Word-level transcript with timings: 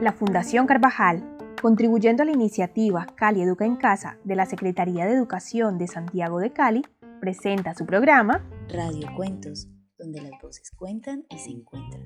La 0.00 0.12
Fundación 0.12 0.66
Carvajal, 0.66 1.24
contribuyendo 1.62 2.22
a 2.22 2.26
la 2.26 2.32
iniciativa 2.32 3.06
Cali 3.14 3.40
Educa 3.40 3.64
en 3.64 3.76
Casa 3.76 4.18
de 4.22 4.36
la 4.36 4.44
Secretaría 4.44 5.06
de 5.06 5.14
Educación 5.14 5.78
de 5.78 5.86
Santiago 5.86 6.40
de 6.40 6.52
Cali, 6.52 6.82
presenta 7.20 7.74
su 7.74 7.86
programa 7.86 8.46
Radio 8.68 9.08
Cuentos, 9.16 9.66
donde 9.96 10.20
las 10.20 10.32
voces 10.42 10.70
cuentan 10.76 11.24
y 11.30 11.38
se 11.38 11.52
encuentran. 11.52 12.02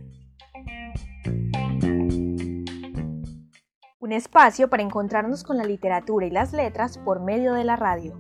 Un 3.98 4.12
espacio 4.12 4.70
para 4.70 4.84
encontrarnos 4.84 5.42
con 5.42 5.56
la 5.56 5.64
literatura 5.64 6.24
y 6.24 6.30
las 6.30 6.52
letras 6.52 6.98
por 6.98 7.20
medio 7.20 7.54
de 7.54 7.64
la 7.64 7.74
radio. 7.74 8.16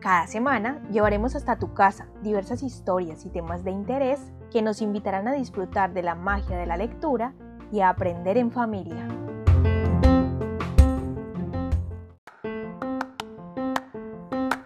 Cada 0.00 0.26
semana 0.26 0.82
llevaremos 0.90 1.36
hasta 1.36 1.60
tu 1.60 1.74
casa 1.74 2.08
diversas 2.22 2.64
historias 2.64 3.24
y 3.24 3.30
temas 3.30 3.62
de 3.62 3.70
interés 3.70 4.20
que 4.50 4.62
nos 4.62 4.82
invitarán 4.82 5.28
a 5.28 5.32
disfrutar 5.32 5.92
de 5.92 6.02
la 6.02 6.14
magia 6.14 6.56
de 6.56 6.66
la 6.66 6.76
lectura 6.76 7.34
y 7.72 7.80
a 7.80 7.88
aprender 7.88 8.38
en 8.38 8.50
familia. 8.50 9.08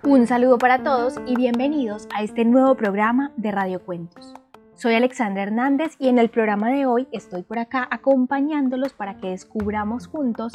Un 0.02 0.26
saludo 0.26 0.58
para 0.58 0.82
todos 0.82 1.20
y 1.24 1.36
bienvenidos 1.36 2.08
a 2.12 2.22
este 2.22 2.44
nuevo 2.44 2.74
programa 2.74 3.32
de 3.36 3.52
Radio 3.52 3.80
Cuentos. 3.80 4.34
Soy 4.74 4.94
Alexandra 4.94 5.44
Hernández 5.44 5.94
y 5.98 6.08
en 6.08 6.18
el 6.18 6.30
programa 6.30 6.70
de 6.70 6.86
hoy 6.86 7.06
estoy 7.12 7.42
por 7.42 7.58
acá 7.58 7.86
acompañándolos 7.90 8.92
para 8.92 9.18
que 9.18 9.28
descubramos 9.28 10.08
juntos 10.08 10.54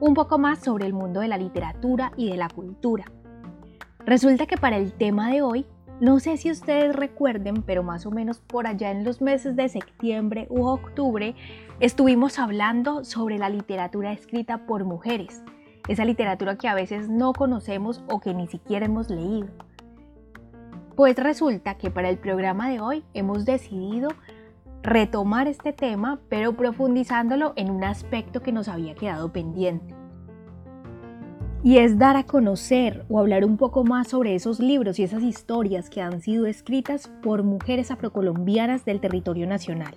un 0.00 0.14
poco 0.14 0.38
más 0.38 0.58
sobre 0.58 0.86
el 0.86 0.92
mundo 0.92 1.20
de 1.20 1.28
la 1.28 1.38
literatura 1.38 2.10
y 2.16 2.30
de 2.30 2.36
la 2.36 2.48
cultura. 2.48 3.04
Resulta 4.04 4.46
que 4.46 4.56
para 4.56 4.76
el 4.76 4.92
tema 4.92 5.30
de 5.30 5.42
hoy 5.42 5.66
no 5.98 6.20
sé 6.20 6.36
si 6.36 6.50
ustedes 6.50 6.94
recuerden, 6.94 7.62
pero 7.62 7.82
más 7.82 8.04
o 8.04 8.10
menos 8.10 8.38
por 8.38 8.66
allá 8.66 8.90
en 8.90 9.02
los 9.02 9.22
meses 9.22 9.56
de 9.56 9.70
septiembre 9.70 10.46
u 10.50 10.66
octubre 10.66 11.34
estuvimos 11.80 12.38
hablando 12.38 13.02
sobre 13.02 13.38
la 13.38 13.48
literatura 13.48 14.12
escrita 14.12 14.66
por 14.66 14.84
mujeres, 14.84 15.42
esa 15.88 16.04
literatura 16.04 16.58
que 16.58 16.68
a 16.68 16.74
veces 16.74 17.08
no 17.08 17.32
conocemos 17.32 18.04
o 18.10 18.20
que 18.20 18.34
ni 18.34 18.46
siquiera 18.46 18.84
hemos 18.84 19.08
leído. 19.08 19.48
Pues 20.96 21.16
resulta 21.16 21.78
que 21.78 21.90
para 21.90 22.10
el 22.10 22.18
programa 22.18 22.68
de 22.68 22.80
hoy 22.80 23.04
hemos 23.14 23.46
decidido 23.46 24.10
retomar 24.82 25.48
este 25.48 25.72
tema, 25.72 26.20
pero 26.28 26.56
profundizándolo 26.56 27.54
en 27.56 27.70
un 27.70 27.84
aspecto 27.84 28.42
que 28.42 28.52
nos 28.52 28.68
había 28.68 28.94
quedado 28.94 29.32
pendiente 29.32 29.95
y 31.66 31.78
es 31.78 31.98
dar 31.98 32.14
a 32.14 32.22
conocer 32.22 33.04
o 33.08 33.18
hablar 33.18 33.44
un 33.44 33.56
poco 33.56 33.82
más 33.82 34.06
sobre 34.06 34.36
esos 34.36 34.60
libros 34.60 35.00
y 35.00 35.02
esas 35.02 35.24
historias 35.24 35.90
que 35.90 36.00
han 36.00 36.20
sido 36.20 36.46
escritas 36.46 37.08
por 37.24 37.42
mujeres 37.42 37.90
afrocolombianas 37.90 38.84
del 38.84 39.00
territorio 39.00 39.48
nacional 39.48 39.96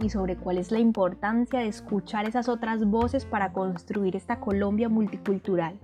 y 0.00 0.08
sobre 0.10 0.34
cuál 0.34 0.58
es 0.58 0.72
la 0.72 0.80
importancia 0.80 1.60
de 1.60 1.68
escuchar 1.68 2.28
esas 2.28 2.48
otras 2.48 2.84
voces 2.84 3.24
para 3.24 3.52
construir 3.52 4.16
esta 4.16 4.40
Colombia 4.40 4.88
multicultural. 4.88 5.78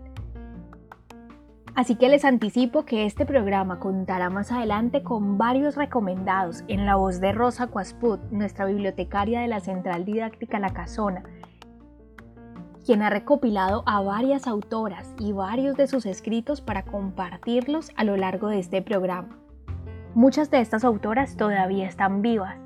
Así 1.77 1.95
que 1.95 2.09
les 2.09 2.25
anticipo 2.25 2.85
que 2.85 3.07
este 3.07 3.25
programa 3.25 3.79
contará 3.79 4.29
más 4.29 4.51
adelante 4.51 5.05
con 5.05 5.39
varios 5.39 5.77
recomendados 5.77 6.65
en 6.67 6.85
la 6.85 6.97
voz 6.97 7.21
de 7.21 7.31
Rosa 7.31 7.69
Cuasput, 7.69 8.21
nuestra 8.33 8.67
bibliotecaria 8.67 9.43
de 9.43 9.47
la 9.47 9.61
Central 9.61 10.05
Didáctica 10.05 10.59
La 10.59 10.73
Casona, 10.73 11.23
quien 12.85 13.03
ha 13.03 13.11
recopilado 13.11 13.83
a 13.87 14.01
varias 14.01 14.47
autoras 14.47 15.15
y 15.19 15.33
varios 15.33 15.77
de 15.77 15.87
sus 15.87 16.07
escritos 16.07 16.61
para 16.61 16.85
compartirlos 16.85 17.91
a 17.97 18.05
lo 18.05 18.17
largo 18.17 18.49
de 18.49 18.59
este 18.59 18.83
programa. 18.83 19.39
Muchas 20.15 20.51
de 20.51 20.61
estas 20.61 20.85
autoras 20.85 21.37
todavía 21.37 21.87
están 21.87 22.23
vivas. 22.23 22.59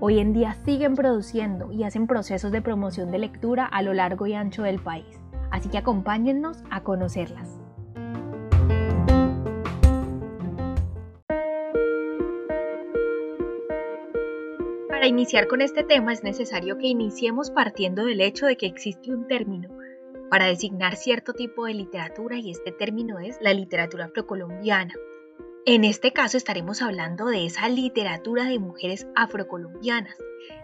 Hoy 0.00 0.18
en 0.18 0.32
día 0.32 0.54
siguen 0.64 0.94
produciendo 0.94 1.72
y 1.72 1.84
hacen 1.84 2.06
procesos 2.06 2.52
de 2.52 2.62
promoción 2.62 3.10
de 3.10 3.18
lectura 3.18 3.66
a 3.66 3.82
lo 3.82 3.92
largo 3.92 4.26
y 4.26 4.34
ancho 4.34 4.62
del 4.62 4.78
país. 4.78 5.20
Así 5.50 5.68
que 5.68 5.78
acompáñennos 5.78 6.62
a 6.70 6.82
conocerlas. 6.82 7.55
Para 15.06 15.14
iniciar 15.14 15.46
con 15.46 15.62
este 15.62 15.84
tema 15.84 16.12
es 16.12 16.24
necesario 16.24 16.78
que 16.78 16.88
iniciemos 16.88 17.52
partiendo 17.52 18.06
del 18.06 18.20
hecho 18.20 18.46
de 18.46 18.56
que 18.56 18.66
existe 18.66 19.14
un 19.14 19.28
término 19.28 19.68
para 20.30 20.46
designar 20.46 20.96
cierto 20.96 21.32
tipo 21.32 21.64
de 21.64 21.74
literatura 21.74 22.38
y 22.38 22.50
este 22.50 22.72
término 22.72 23.20
es 23.20 23.36
la 23.40 23.54
literatura 23.54 24.06
afrocolombiana. 24.06 24.92
En 25.64 25.84
este 25.84 26.12
caso 26.12 26.36
estaremos 26.36 26.82
hablando 26.82 27.26
de 27.26 27.46
esa 27.46 27.68
literatura 27.68 28.46
de 28.46 28.58
mujeres 28.58 29.06
afrocolombianas, 29.14 30.16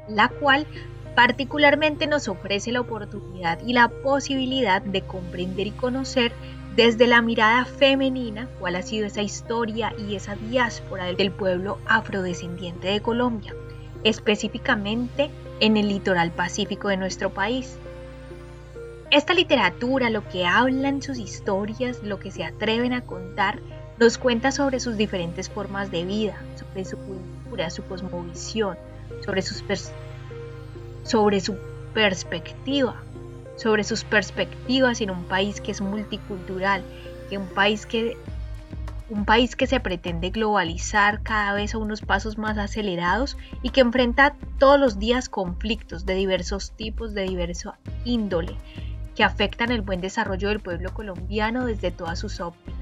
la 0.08 0.28
cual 0.28 0.66
particularmente 1.14 2.09
nos 2.09 2.26
ofrece 2.26 2.72
la 2.72 2.80
oportunidad 2.80 3.60
y 3.64 3.74
la 3.74 3.91
posibilidad 4.03 4.82
de 4.82 5.03
comprender 5.03 5.69
y 5.69 5.70
conocer 5.70 6.32
desde 6.74 7.06
la 7.06 7.22
mirada 7.22 7.64
femenina 7.64 8.48
cuál 8.59 8.74
ha 8.74 8.82
sido 8.82 9.06
esa 9.06 9.22
historia 9.22 9.94
y 9.97 10.16
esa 10.16 10.34
diáspora 10.34 11.12
del 11.12 11.30
pueblo 11.30 11.78
afrodescendiente 11.86 12.88
de 12.88 13.00
Colombia 13.00 13.54
específicamente 14.05 15.31
en 15.61 15.77
el 15.77 15.89
litoral 15.89 16.31
pacífico 16.31 16.89
de 16.89 16.97
nuestro 16.97 17.31
país. 17.31 17.77
Esta 19.11 19.35
literatura, 19.35 20.11
lo 20.11 20.27
que 20.29 20.47
hablan 20.47 21.03
sus 21.03 21.19
historias, 21.19 22.03
lo 22.03 22.19
que 22.19 22.31
se 22.31 22.45
atreven 22.45 22.93
a 22.93 23.03
contar, 23.03 23.61
nos 23.99 24.19
cuenta 24.19 24.53
sobre 24.53 24.81
sus 24.81 24.97
diferentes 24.97 25.51
formas 25.51 25.91
de 25.91 26.05
vida, 26.05 26.43
sobre 26.59 26.85
su 26.85 26.97
cultura, 26.97 27.71
su 27.71 27.85
cosmovisión, 27.85 28.77
sobre, 29.25 29.43
sus 29.43 29.63
sobre 31.05 31.41
su 31.41 31.57
perspectiva, 31.93 33.03
sobre 33.57 33.84
sus 33.84 34.03
perspectivas 34.03 35.01
en 35.01 35.11
un 35.11 35.25
país 35.25 35.61
que 35.61 35.73
es 35.73 35.81
multicultural, 35.81 36.83
que 37.29 37.39
un 37.39 37.49
país 37.49 37.87
que 37.87 38.17
un 39.12 39.27
país 39.27 39.56
que 39.56 39.67
se 39.67 39.78
pretende 39.78 40.31
globalizar 40.31 41.23
cada 41.23 41.53
vez 41.53 41.75
a 41.75 41.78
unos 41.78 42.00
pasos 42.00 42.39
más 42.39 42.56
acelerados 42.56 43.37
y 43.61 43.69
que 43.69 43.83
enfrenta 43.83 44.34
todos 44.59 44.81
los 44.81 44.99
días 44.99 45.28
conflictos 45.28 46.06
de 46.06 46.15
diversos 46.15 46.73
tipos, 46.73 47.12
de 47.12 47.25
diverso 47.25 47.75
índole, 48.06 48.56
que 49.15 49.22
afectan 49.22 49.71
el 49.71 49.83
buen 49.83 50.01
desarrollo 50.01 50.49
del 50.49 50.61
pueblo 50.61 50.95
colombiano 50.95 51.67
desde 51.67 51.91
todas 51.91 52.19
sus 52.19 52.41
ópticas, 52.41 52.81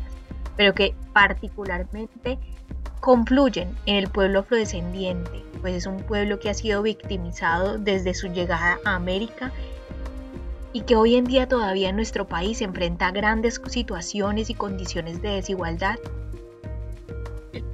pero 0.57 0.73
que 0.73 0.95
particularmente 1.13 2.39
confluyen 3.01 3.75
en 3.87 3.97
el 3.97 4.09
pueblo 4.09 4.41
afrodescendiente, 4.41 5.43
pues 5.61 5.75
es 5.75 5.87
un 5.87 5.97
pueblo 5.97 6.39
que 6.39 6.51
ha 6.51 6.55
sido 6.55 6.81
victimizado 6.83 7.77
desde 7.77 8.15
su 8.15 8.29
llegada 8.29 8.79
a 8.85 8.95
América 8.95 9.51
y 10.73 10.83
que 10.83 10.95
hoy 10.95 11.17
en 11.17 11.25
día 11.25 11.49
todavía 11.49 11.89
en 11.89 11.97
nuestro 11.97 12.29
país 12.29 12.63
enfrenta 12.63 13.11
grandes 13.11 13.61
situaciones 13.67 14.49
y 14.49 14.55
condiciones 14.55 15.21
de 15.23 15.31
desigualdad. 15.31 15.99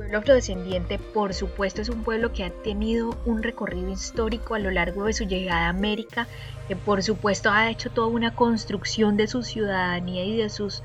Pueblo 0.06 0.20
afrodescendiente, 0.20 1.00
por 1.00 1.34
supuesto, 1.34 1.82
es 1.82 1.88
un 1.88 2.04
pueblo 2.04 2.32
que 2.32 2.44
ha 2.44 2.50
tenido 2.50 3.18
un 3.24 3.42
recorrido 3.42 3.90
histórico 3.90 4.54
a 4.54 4.60
lo 4.60 4.70
largo 4.70 5.06
de 5.06 5.12
su 5.12 5.24
llegada 5.24 5.66
a 5.66 5.70
América, 5.70 6.28
que 6.68 6.76
por 6.76 7.02
supuesto 7.02 7.50
ha 7.50 7.68
hecho 7.70 7.90
toda 7.90 8.06
una 8.06 8.32
construcción 8.32 9.16
de 9.16 9.26
su 9.26 9.42
ciudadanía 9.42 10.24
y 10.24 10.36
de 10.36 10.48
sus 10.48 10.84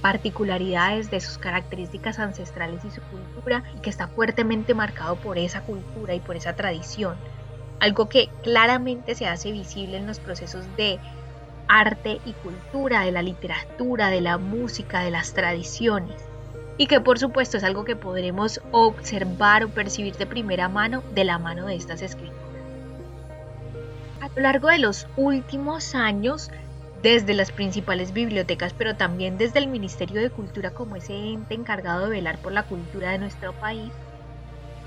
particularidades, 0.00 1.10
de 1.10 1.18
sus 1.18 1.38
características 1.38 2.20
ancestrales 2.20 2.84
y 2.84 2.92
su 2.92 3.00
cultura, 3.00 3.64
y 3.76 3.80
que 3.80 3.90
está 3.90 4.06
fuertemente 4.06 4.74
marcado 4.74 5.16
por 5.16 5.38
esa 5.38 5.62
cultura 5.62 6.14
y 6.14 6.20
por 6.20 6.36
esa 6.36 6.54
tradición. 6.54 7.16
Algo 7.80 8.08
que 8.08 8.28
claramente 8.44 9.16
se 9.16 9.26
hace 9.26 9.50
visible 9.50 9.96
en 9.96 10.06
los 10.06 10.20
procesos 10.20 10.76
de 10.76 11.00
arte 11.66 12.20
y 12.24 12.32
cultura, 12.34 13.00
de 13.00 13.10
la 13.10 13.22
literatura, 13.22 14.08
de 14.08 14.20
la 14.20 14.38
música, 14.38 15.00
de 15.00 15.10
las 15.10 15.34
tradiciones. 15.34 16.25
Y 16.78 16.86
que 16.86 17.00
por 17.00 17.18
supuesto 17.18 17.56
es 17.56 17.64
algo 17.64 17.84
que 17.84 17.96
podremos 17.96 18.60
observar 18.70 19.64
o 19.64 19.68
percibir 19.68 20.16
de 20.16 20.26
primera 20.26 20.68
mano 20.68 21.02
de 21.14 21.24
la 21.24 21.38
mano 21.38 21.66
de 21.66 21.76
estas 21.76 22.02
escrituras. 22.02 22.36
A 24.20 24.28
lo 24.34 24.42
largo 24.42 24.68
de 24.68 24.78
los 24.78 25.06
últimos 25.16 25.94
años, 25.94 26.50
desde 27.02 27.34
las 27.34 27.52
principales 27.52 28.12
bibliotecas, 28.12 28.74
pero 28.74 28.96
también 28.96 29.38
desde 29.38 29.58
el 29.58 29.68
Ministerio 29.68 30.20
de 30.20 30.30
Cultura 30.30 30.70
como 30.70 30.96
ese 30.96 31.14
ente 31.14 31.54
encargado 31.54 32.04
de 32.04 32.10
velar 32.10 32.38
por 32.38 32.52
la 32.52 32.64
cultura 32.64 33.10
de 33.10 33.18
nuestro 33.18 33.52
país, 33.52 33.92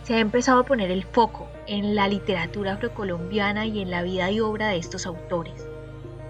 se 0.03 0.15
ha 0.15 0.19
empezado 0.19 0.62
a 0.62 0.65
poner 0.65 0.92
el 0.92 1.03
foco 1.03 1.47
en 1.68 1.95
la 1.95 2.07
literatura 2.07 2.74
afrocolombiana 2.74 3.65
y 3.68 3.81
en 3.81 3.92
la 3.92 4.01
vida 4.01 4.31
y 4.31 4.39
obra 4.39 4.69
de 4.69 4.77
estos 4.77 5.06
autores. 5.06 5.68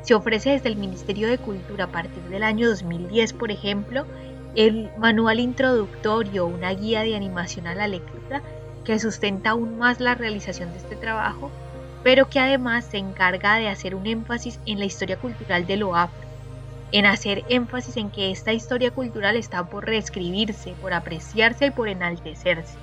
Se 0.02 0.14
ofrece 0.14 0.52
desde 0.52 0.70
el 0.70 0.76
Ministerio 0.76 1.28
de 1.28 1.38
Cultura 1.38 1.86
a 1.86 1.92
partir 1.92 2.24
del 2.24 2.44
año 2.44 2.70
2010, 2.70 3.34
por 3.34 3.52
ejemplo, 3.52 4.06
el 4.56 4.90
manual 4.98 5.40
introductorio, 5.40 6.46
una 6.46 6.74
guía 6.74 7.02
de 7.02 7.16
animación 7.16 7.68
a 7.68 7.76
la 7.76 7.88
lectura 7.88 8.42
que 8.84 9.00
sustenta 9.00 9.52
aún 9.52 9.78
más 9.78 10.00
la 10.00 10.16
realización 10.16 10.72
de 10.72 10.80
este 10.80 10.96
trabajo, 10.96 11.52
pero 12.04 12.30
que 12.30 12.40
además 12.40 12.86
se 12.86 12.98
encarga 12.98 13.58
de 13.58 13.68
hacer 13.68 13.94
un 13.96 14.08
énfasis 14.08 14.60
en 14.66 14.80
la 14.80 14.86
historia 14.86 15.18
cultural 15.18 15.68
de 15.68 15.78
lo 15.78 15.96
afro, 15.96 16.28
en 16.92 17.06
hacer 17.06 17.44
énfasis 17.50 17.98
en 17.98 18.10
que 18.10 18.32
esta 18.32 18.54
historia 18.54 18.92
cultural 18.92 19.36
está 19.36 19.64
por 19.66 19.86
reescribirse, 19.86 20.74
por 20.82 20.94
apreciarse 20.94 21.68
y 21.68 21.72
por 21.72 21.88
enaltecerse. 21.88 22.78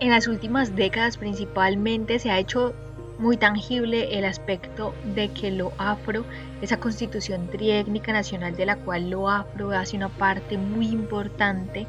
En 0.00 0.10
las 0.10 0.26
últimas 0.26 0.74
décadas 0.74 1.18
principalmente 1.18 2.18
se 2.18 2.30
ha 2.30 2.38
hecho 2.38 2.74
muy 3.18 3.36
tangible 3.36 4.18
el 4.18 4.24
aspecto 4.24 4.94
de 5.04 5.28
que 5.28 5.50
lo 5.50 5.72
afro, 5.78 6.24
esa 6.60 6.78
constitución 6.78 7.48
triétnica 7.48 8.12
nacional 8.12 8.56
de 8.56 8.66
la 8.66 8.76
cual 8.76 9.10
lo 9.10 9.28
afro 9.28 9.70
hace 9.70 9.96
una 9.96 10.08
parte 10.08 10.58
muy 10.58 10.88
importante, 10.88 11.86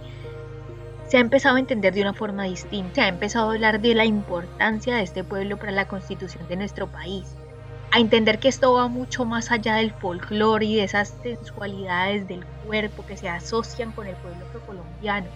se 1.07 1.18
ha 1.18 1.19
empezado 1.19 1.56
a 1.56 1.60
entender 1.60 1.94
de 1.94 2.01
una 2.01 2.13
forma 2.13 2.44
distinta, 2.44 2.95
se 2.95 3.01
ha 3.01 3.07
empezado 3.07 3.50
a 3.50 3.54
hablar 3.54 3.80
de 3.80 3.95
la 3.95 4.06
importancia 4.06 4.95
de 4.95 5.04
este 5.04 5.24
pueblo 5.24 5.57
para 5.57 5.72
la 5.72 5.88
constitución 5.88 6.48
de 6.48 6.56
nuestro 6.56 6.88
país, 6.88 7.36
a 7.92 8.00
entender 8.00 8.39
que 8.39 8.48
esto 8.48 8.74
va 8.74 8.88
mucho 8.88 9.24
más 9.25 9.51
allá 9.51 9.75
del 9.75 9.94
folclore 9.94 10.66
y 10.66 10.75
de 10.75 10.83
esas 10.83 11.13
sensualidades 11.22 12.27
del 12.27 12.45
cuerpo 12.66 13.06
que 13.06 13.18
se 13.18 13.30
asocian 13.30 13.92
con 13.92 14.07
el 14.07 14.16
pueblo 14.16 14.45
colombiano, 14.66 15.27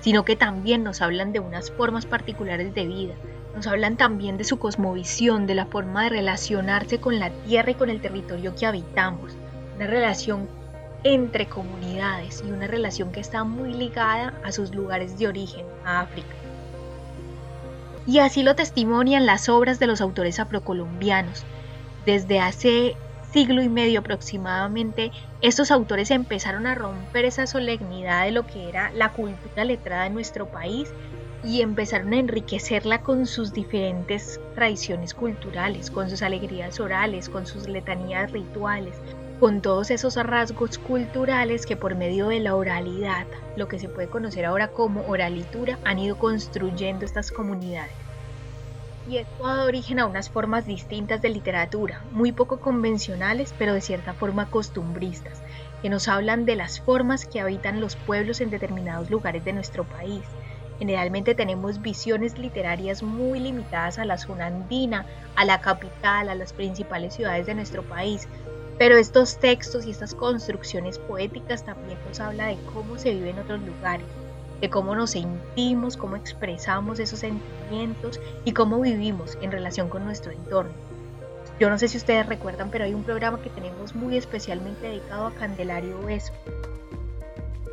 sino 0.00 0.24
que 0.24 0.36
también 0.36 0.82
nos 0.82 1.00
hablan 1.00 1.32
de 1.32 1.40
unas 1.40 1.70
formas 1.70 2.06
particulares 2.06 2.74
de 2.74 2.86
vida, 2.86 3.14
nos 3.54 3.66
hablan 3.66 3.96
también 3.96 4.38
de 4.38 4.44
su 4.44 4.58
cosmovisión, 4.58 5.46
de 5.46 5.54
la 5.54 5.66
forma 5.66 6.04
de 6.04 6.10
relacionarse 6.10 6.98
con 6.98 7.18
la 7.18 7.30
tierra 7.30 7.72
y 7.72 7.74
con 7.74 7.90
el 7.90 8.00
territorio 8.00 8.54
que 8.54 8.66
habitamos, 8.66 9.32
una 9.76 9.86
relación 9.86 10.48
entre 11.04 11.46
comunidades 11.46 12.42
y 12.46 12.50
una 12.50 12.66
relación 12.66 13.12
que 13.12 13.20
está 13.20 13.44
muy 13.44 13.74
ligada 13.74 14.34
a 14.44 14.52
sus 14.52 14.74
lugares 14.74 15.18
de 15.18 15.28
origen, 15.28 15.66
a 15.84 16.00
África. 16.00 16.34
Y 18.06 18.18
así 18.18 18.42
lo 18.42 18.54
testimonian 18.54 19.26
las 19.26 19.48
obras 19.48 19.78
de 19.78 19.86
los 19.86 20.00
autores 20.00 20.40
afrocolombianos. 20.40 21.44
Desde 22.04 22.40
hace 22.40 22.96
siglo 23.32 23.62
y 23.62 23.68
medio 23.68 24.00
aproximadamente, 24.00 25.12
estos 25.40 25.70
autores 25.70 26.10
empezaron 26.10 26.66
a 26.66 26.74
romper 26.74 27.24
esa 27.24 27.46
solemnidad 27.46 28.24
de 28.24 28.32
lo 28.32 28.46
que 28.46 28.68
era 28.68 28.90
la 28.92 29.12
cultura 29.12 29.64
letrada 29.64 30.06
en 30.06 30.14
nuestro 30.14 30.46
país 30.46 30.92
y 31.44 31.60
empezaron 31.60 32.12
a 32.12 32.18
enriquecerla 32.18 33.02
con 33.02 33.26
sus 33.26 33.52
diferentes 33.52 34.40
tradiciones 34.54 35.12
culturales, 35.12 35.90
con 35.90 36.08
sus 36.08 36.22
alegrías 36.22 36.78
orales, 36.78 37.28
con 37.28 37.46
sus 37.46 37.68
letanías 37.68 38.30
rituales, 38.30 38.94
con 39.40 39.60
todos 39.60 39.90
esos 39.90 40.14
rasgos 40.14 40.78
culturales 40.78 41.66
que 41.66 41.76
por 41.76 41.96
medio 41.96 42.28
de 42.28 42.38
la 42.38 42.54
oralidad, 42.54 43.26
lo 43.56 43.66
que 43.66 43.80
se 43.80 43.88
puede 43.88 44.06
conocer 44.06 44.44
ahora 44.44 44.68
como 44.68 45.04
oralitura, 45.08 45.78
han 45.84 45.98
ido 45.98 46.16
construyendo 46.16 47.04
estas 47.04 47.32
comunidades. 47.32 47.90
Y 49.10 49.16
esto 49.16 49.44
ha 49.44 49.56
dado 49.56 49.66
origen 49.66 49.98
a 49.98 50.06
unas 50.06 50.30
formas 50.30 50.64
distintas 50.64 51.20
de 51.20 51.30
literatura, 51.30 52.02
muy 52.12 52.30
poco 52.30 52.60
convencionales, 52.60 53.52
pero 53.58 53.74
de 53.74 53.80
cierta 53.80 54.14
forma 54.14 54.48
costumbristas, 54.48 55.42
que 55.82 55.90
nos 55.90 56.06
hablan 56.06 56.44
de 56.44 56.54
las 56.54 56.78
formas 56.78 57.26
que 57.26 57.40
habitan 57.40 57.80
los 57.80 57.96
pueblos 57.96 58.40
en 58.40 58.50
determinados 58.50 59.10
lugares 59.10 59.44
de 59.44 59.54
nuestro 59.54 59.82
país, 59.82 60.22
Generalmente 60.82 61.36
tenemos 61.36 61.80
visiones 61.80 62.38
literarias 62.38 63.04
muy 63.04 63.38
limitadas 63.38 64.00
a 64.00 64.04
la 64.04 64.18
zona 64.18 64.46
andina, 64.46 65.06
a 65.36 65.44
la 65.44 65.60
capital, 65.60 66.28
a 66.28 66.34
las 66.34 66.52
principales 66.52 67.14
ciudades 67.14 67.46
de 67.46 67.54
nuestro 67.54 67.84
país, 67.84 68.26
pero 68.80 68.96
estos 68.96 69.38
textos 69.38 69.86
y 69.86 69.92
estas 69.92 70.12
construcciones 70.12 70.98
poéticas 70.98 71.64
también 71.64 71.96
nos 72.08 72.18
habla 72.18 72.48
de 72.48 72.58
cómo 72.74 72.98
se 72.98 73.14
vive 73.14 73.30
en 73.30 73.38
otros 73.38 73.60
lugares, 73.62 74.08
de 74.60 74.70
cómo 74.70 74.96
nos 74.96 75.12
sentimos, 75.12 75.96
cómo 75.96 76.16
expresamos 76.16 76.98
esos 76.98 77.20
sentimientos 77.20 78.18
y 78.44 78.50
cómo 78.50 78.80
vivimos 78.80 79.38
en 79.40 79.52
relación 79.52 79.88
con 79.88 80.04
nuestro 80.04 80.32
entorno. 80.32 80.72
Yo 81.60 81.70
no 81.70 81.78
sé 81.78 81.86
si 81.86 81.96
ustedes 81.96 82.26
recuerdan, 82.26 82.72
pero 82.72 82.82
hay 82.82 82.94
un 82.94 83.04
programa 83.04 83.40
que 83.40 83.50
tenemos 83.50 83.94
muy 83.94 84.16
especialmente 84.16 84.88
dedicado 84.88 85.28
a 85.28 85.34
Candelario 85.34 86.02
Beso 86.02 86.32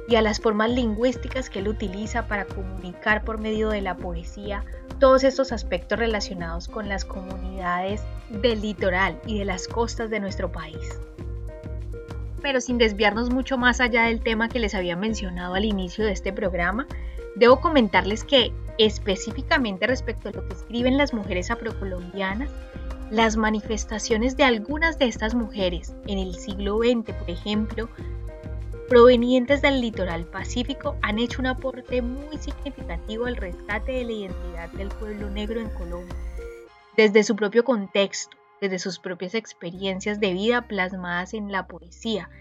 y 0.10 0.16
a 0.16 0.22
las 0.24 0.40
formas 0.40 0.72
lingüísticas 0.72 1.52
que 1.52 1.60
él 1.60 1.68
utiliza 1.68 2.26
para 2.26 2.46
comunicar 2.46 3.24
por 3.24 3.38
medio 3.38 3.70
de 3.70 3.82
la 3.82 3.96
poesía 3.96 4.66
todos 5.00 5.24
estos 5.24 5.52
aspectos 5.52 6.00
relacionados 6.00 6.68
con 6.68 6.90
las 6.90 7.06
comunidades 7.06 8.02
del 8.30 8.62
litoral 8.62 9.22
y 9.28 9.38
de 9.38 9.46
las 9.46 9.68
costas 9.68 10.10
de 10.10 10.20
nuestro 10.20 10.52
país. 10.52 11.00
Pero 12.42 12.60
sin 12.60 12.80
desviarnos 12.80 13.30
mucho 13.30 13.58
más 13.58 13.82
allá 13.82 14.06
del 14.06 14.22
tema 14.22 14.50
que 14.50 14.60
les 14.60 14.74
había 14.74 14.96
mencionado 14.96 15.54
al 15.54 15.66
inicio 15.66 16.06
de 16.06 16.12
este 16.12 16.34
programa, 16.34 16.88
debo 17.36 17.62
comentarles 17.62 18.24
que 18.24 18.52
específicamente 18.80 19.86
respecto 19.86 20.30
a 20.30 20.32
lo 20.32 20.48
que 20.48 20.56
escriben 20.56 20.98
las 20.98 21.14
mujeres 21.14 21.52
afrocolombianas, 21.52 22.50
las 23.12 23.38
manifestaciones 23.38 24.38
de 24.38 24.44
algunas 24.44 24.98
de 24.98 25.06
estas 25.06 25.36
mujeres 25.36 25.94
en 26.08 26.18
el 26.18 26.36
siglo 26.36 26.80
XX, 26.80 27.14
por 27.14 27.30
ejemplo, 27.30 27.90
provenientes 28.90 29.62
del 29.62 29.82
litoral 29.82 30.26
pacífico 30.26 30.98
han 31.04 31.20
hecho 31.20 31.42
un 31.42 31.46
aporte 31.46 32.02
muy 32.02 32.38
significativo 32.40 33.28
al 33.28 33.36
rescate 33.36 33.92
de 33.92 34.04
la 34.04 34.12
identidad 34.12 34.70
del 34.72 34.90
pueblo 34.90 35.30
negro 35.30 35.62
en 35.62 35.70
Colombia, 35.70 36.16
desde 36.98 37.24
su 37.24 37.36
propio 37.36 37.64
contexto, 37.64 38.36
desde 38.60 38.80
sus 38.80 38.98
propias 38.98 39.36
experiencias 39.36 40.20
de 40.20 40.34
vida 40.34 40.68
plasmadas 40.68 41.36
en 41.36 41.52
la 41.52 41.68
poesía. 41.68 42.32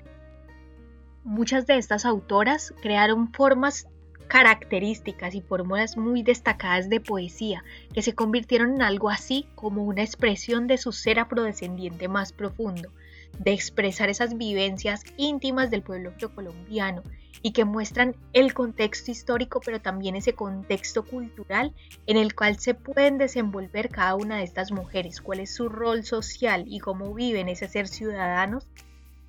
Muchas 1.22 1.66
de 1.66 1.76
estas 1.76 2.06
autoras 2.06 2.72
crearon 2.80 3.30
formas 3.30 3.86
características 4.26 5.34
y 5.34 5.42
fórmulas 5.42 5.98
muy 5.98 6.22
destacadas 6.22 6.88
de 6.88 7.00
poesía 7.00 7.62
que 7.92 8.00
se 8.00 8.14
convirtieron 8.14 8.76
en 8.76 8.82
algo 8.82 9.10
así 9.10 9.46
como 9.54 9.84
una 9.84 10.02
expresión 10.02 10.66
de 10.66 10.78
su 10.78 10.92
ser 10.92 11.18
afrodescendiente 11.18 12.08
más 12.08 12.32
profundo, 12.32 12.90
de 13.38 13.52
expresar 13.52 14.08
esas 14.08 14.36
vivencias 14.36 15.04
íntimas 15.16 15.70
del 15.70 15.82
pueblo 15.82 16.12
colombiano 16.34 17.02
y 17.42 17.52
que 17.52 17.64
muestran 17.64 18.16
el 18.32 18.52
contexto 18.52 19.10
histórico, 19.10 19.60
pero 19.64 19.80
también 19.80 20.16
ese 20.16 20.34
contexto 20.34 21.04
cultural 21.04 21.72
en 22.06 22.16
el 22.16 22.34
cual 22.34 22.58
se 22.58 22.74
pueden 22.74 23.18
desenvolver 23.18 23.90
cada 23.90 24.14
una 24.14 24.38
de 24.38 24.44
estas 24.44 24.72
mujeres, 24.72 25.20
cuál 25.20 25.40
es 25.40 25.54
su 25.54 25.68
rol 25.68 26.04
social 26.04 26.64
y 26.66 26.80
cómo 26.80 27.14
viven 27.14 27.48
ese 27.48 27.68
ser 27.68 27.86
ciudadanos 27.86 28.66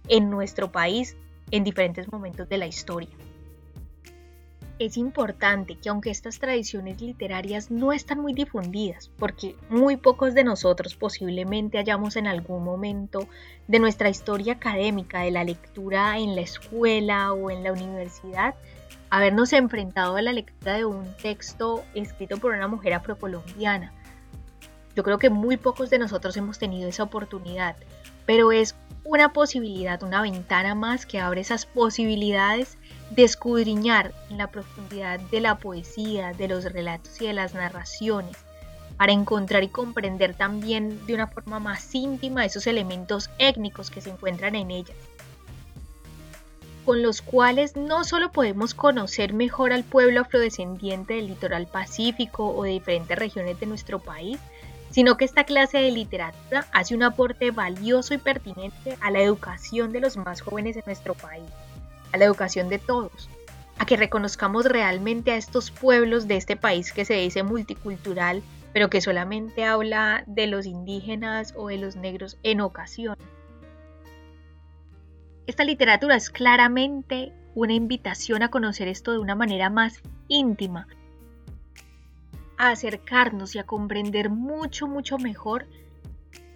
en 0.08 0.30
nuestro 0.30 0.72
país 0.72 1.16
en 1.52 1.64
diferentes 1.64 2.12
momentos 2.12 2.50
de 2.50 2.58
la 2.58 2.68
historia. 2.68 3.10
Es 4.80 4.96
importante 4.96 5.76
que 5.76 5.90
aunque 5.90 6.10
estas 6.10 6.40
tradiciones 6.40 7.02
literarias 7.02 7.70
no 7.70 7.92
están 7.92 8.22
muy 8.22 8.32
difundidas, 8.32 9.12
porque 9.20 9.58
muy 9.70 9.98
pocos 9.98 10.34
de 10.34 10.46
nosotros 10.46 10.96
posiblemente 10.96 11.78
hayamos 11.78 12.16
en 12.16 12.28
algún 12.28 12.64
momento 12.64 13.28
de 13.68 13.80
nuestra 13.80 14.08
historia 14.08 14.54
académica, 14.54 15.20
de 15.20 15.32
la 15.32 15.44
lectura 15.44 16.18
en 16.18 16.34
la 16.34 16.42
escuela 16.42 17.34
o 17.34 17.52
en 17.52 17.64
la 17.64 17.74
universidad, 17.74 18.56
habernos 19.10 19.52
enfrentado 19.52 20.16
a 20.16 20.22
la 20.22 20.32
lectura 20.32 20.78
de 20.78 20.86
un 20.86 21.14
texto 21.22 21.84
escrito 21.94 22.38
por 22.38 22.54
una 22.54 22.70
mujer 22.70 22.94
afrocolombiana. 22.94 23.92
Yo 24.96 25.04
creo 25.04 25.18
que 25.18 25.30
muy 25.30 25.58
pocos 25.58 25.90
de 25.90 26.00
nosotros 26.00 26.38
hemos 26.38 26.58
tenido 26.58 26.88
esa 26.88 27.04
oportunidad, 27.04 27.76
pero 28.26 28.54
es 28.54 28.76
una 29.04 29.34
posibilidad, 29.34 30.02
una 30.04 30.22
ventana 30.22 30.74
más 30.74 31.06
que 31.06 31.20
abre 31.20 31.42
esas 31.42 31.66
posibilidades 31.66 32.78
de 33.10 33.24
escudriñar 33.24 34.14
en 34.30 34.38
la 34.38 34.48
profundidad 34.48 35.20
de 35.20 35.42
la 35.42 35.58
poesía, 35.58 36.34
de 36.34 36.48
los 36.48 36.64
relatos 36.66 37.22
y 37.22 37.28
de 37.28 37.34
las 37.34 37.54
narraciones, 37.54 38.38
para 38.98 39.14
encontrar 39.14 39.64
y 39.64 39.70
comprender 39.70 40.36
también 40.36 41.06
de 41.06 41.14
una 41.14 41.28
forma 41.28 41.60
más 41.60 41.96
íntima 41.96 42.46
esos 42.46 42.68
elementos 42.68 43.30
étnicos 43.40 43.90
que 43.90 44.02
se 44.02 44.10
encuentran 44.10 44.56
en 44.56 44.72
ellas, 44.72 44.98
con 46.86 47.02
los 47.02 47.22
cuales 47.22 47.76
no 47.76 48.04
solo 48.04 48.32
podemos 48.32 48.74
conocer 48.74 49.34
mejor 49.34 49.74
al 49.74 49.84
pueblo 49.84 50.22
afrodescendiente 50.22 51.14
del 51.14 51.28
litoral 51.28 51.68
pacífico 51.68 52.50
o 52.50 52.64
de 52.64 52.72
diferentes 52.72 53.18
regiones 53.18 53.60
de 53.60 53.66
nuestro 53.66 54.00
país, 54.00 54.38
sino 54.90 55.18
que 55.18 55.26
esta 55.26 55.44
clase 55.44 55.78
de 55.78 55.92
literatura 55.92 56.68
hace 56.72 56.96
un 56.96 57.04
aporte 57.04 57.52
valioso 57.52 58.14
y 58.14 58.18
pertinente 58.18 58.98
a 59.02 59.12
la 59.12 59.22
educación 59.22 59.92
de 59.92 60.00
los 60.00 60.18
más 60.18 60.42
jóvenes 60.42 60.78
en 60.78 60.84
nuestro 60.86 61.14
país, 61.14 61.46
a 62.12 62.18
la 62.18 62.26
educación 62.26 62.70
de 62.70 62.80
todos, 62.80 63.30
a 63.78 63.86
que 63.86 63.98
reconozcamos 63.98 64.66
realmente 64.66 65.32
a 65.32 65.38
estos 65.38 65.72
pueblos 65.72 66.28
de 66.28 66.38
este 66.38 66.56
país 66.56 66.92
que 66.92 67.06
se 67.06 67.16
dice 67.16 67.44
multicultural, 67.44 68.44
pero 68.74 68.90
que 68.90 69.02
solamente 69.02 69.64
habla 69.64 70.24
de 70.28 70.48
los 70.48 70.66
indígenas 70.66 71.54
o 71.56 71.68
de 71.68 71.78
los 71.78 71.96
negros 71.96 72.38
en 72.44 72.62
ocasión. 72.62 73.16
Esta 75.48 75.64
literatura 75.64 76.16
es 76.16 76.30
claramente 76.30 77.34
una 77.56 77.74
invitación 77.74 78.44
a 78.44 78.52
conocer 78.52 78.88
esto 78.88 79.12
de 79.12 79.18
una 79.18 79.36
manera 79.36 79.70
más 79.70 80.02
íntima, 80.28 80.88
a 82.58 82.70
acercarnos 82.70 83.56
y 83.56 83.60
a 83.60 83.66
comprender 83.66 84.30
mucho, 84.30 84.88
mucho 84.88 85.18
mejor 85.18 85.66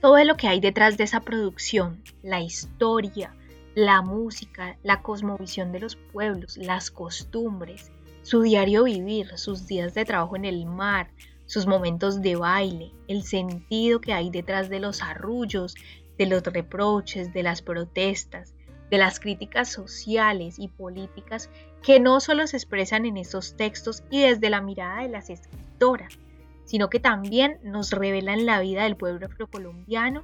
todo 0.01 0.21
lo 0.23 0.35
que 0.35 0.47
hay 0.47 0.59
detrás 0.59 0.97
de 0.97 1.05
esa 1.05 1.21
producción, 1.21 2.03
la 2.21 2.41
historia, 2.41 3.33
la 3.75 4.01
música, 4.01 4.77
la 4.83 5.01
cosmovisión 5.01 5.71
de 5.71 5.79
los 5.79 5.95
pueblos, 5.95 6.57
las 6.57 6.91
costumbres, 6.91 7.91
su 8.21 8.41
diario 8.41 8.83
vivir, 8.83 9.37
sus 9.37 9.67
días 9.67 9.93
de 9.93 10.05
trabajo 10.05 10.35
en 10.35 10.45
el 10.45 10.65
mar, 10.65 11.09
sus 11.45 11.65
momentos 11.65 12.21
de 12.21 12.35
baile, 12.35 12.91
el 13.07 13.23
sentido 13.23 13.99
que 13.99 14.13
hay 14.13 14.29
detrás 14.29 14.69
de 14.69 14.79
los 14.79 15.01
arrullos, 15.01 15.75
de 16.17 16.27
los 16.27 16.43
reproches, 16.43 17.33
de 17.33 17.43
las 17.43 17.61
protestas, 17.61 18.53
de 18.91 18.97
las 18.99 19.19
críticas 19.19 19.69
sociales 19.69 20.59
y 20.59 20.67
políticas 20.67 21.49
que 21.81 21.99
no 21.99 22.19
solo 22.19 22.45
se 22.45 22.57
expresan 22.57 23.05
en 23.05 23.17
esos 23.17 23.55
textos 23.57 24.03
y 24.11 24.21
desde 24.21 24.51
la 24.51 24.61
mirada 24.61 25.01
de 25.01 25.09
las 25.09 25.31
escritoras, 25.31 26.19
sino 26.65 26.89
que 26.89 26.99
también 26.99 27.57
nos 27.63 27.91
revelan 27.91 28.45
la 28.45 28.59
vida 28.59 28.83
del 28.83 28.95
pueblo 28.95 29.25
afrocolombiano 29.25 30.23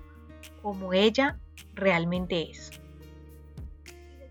como 0.61 0.93
ella 0.93 1.39
realmente 1.73 2.51
es. 2.51 2.79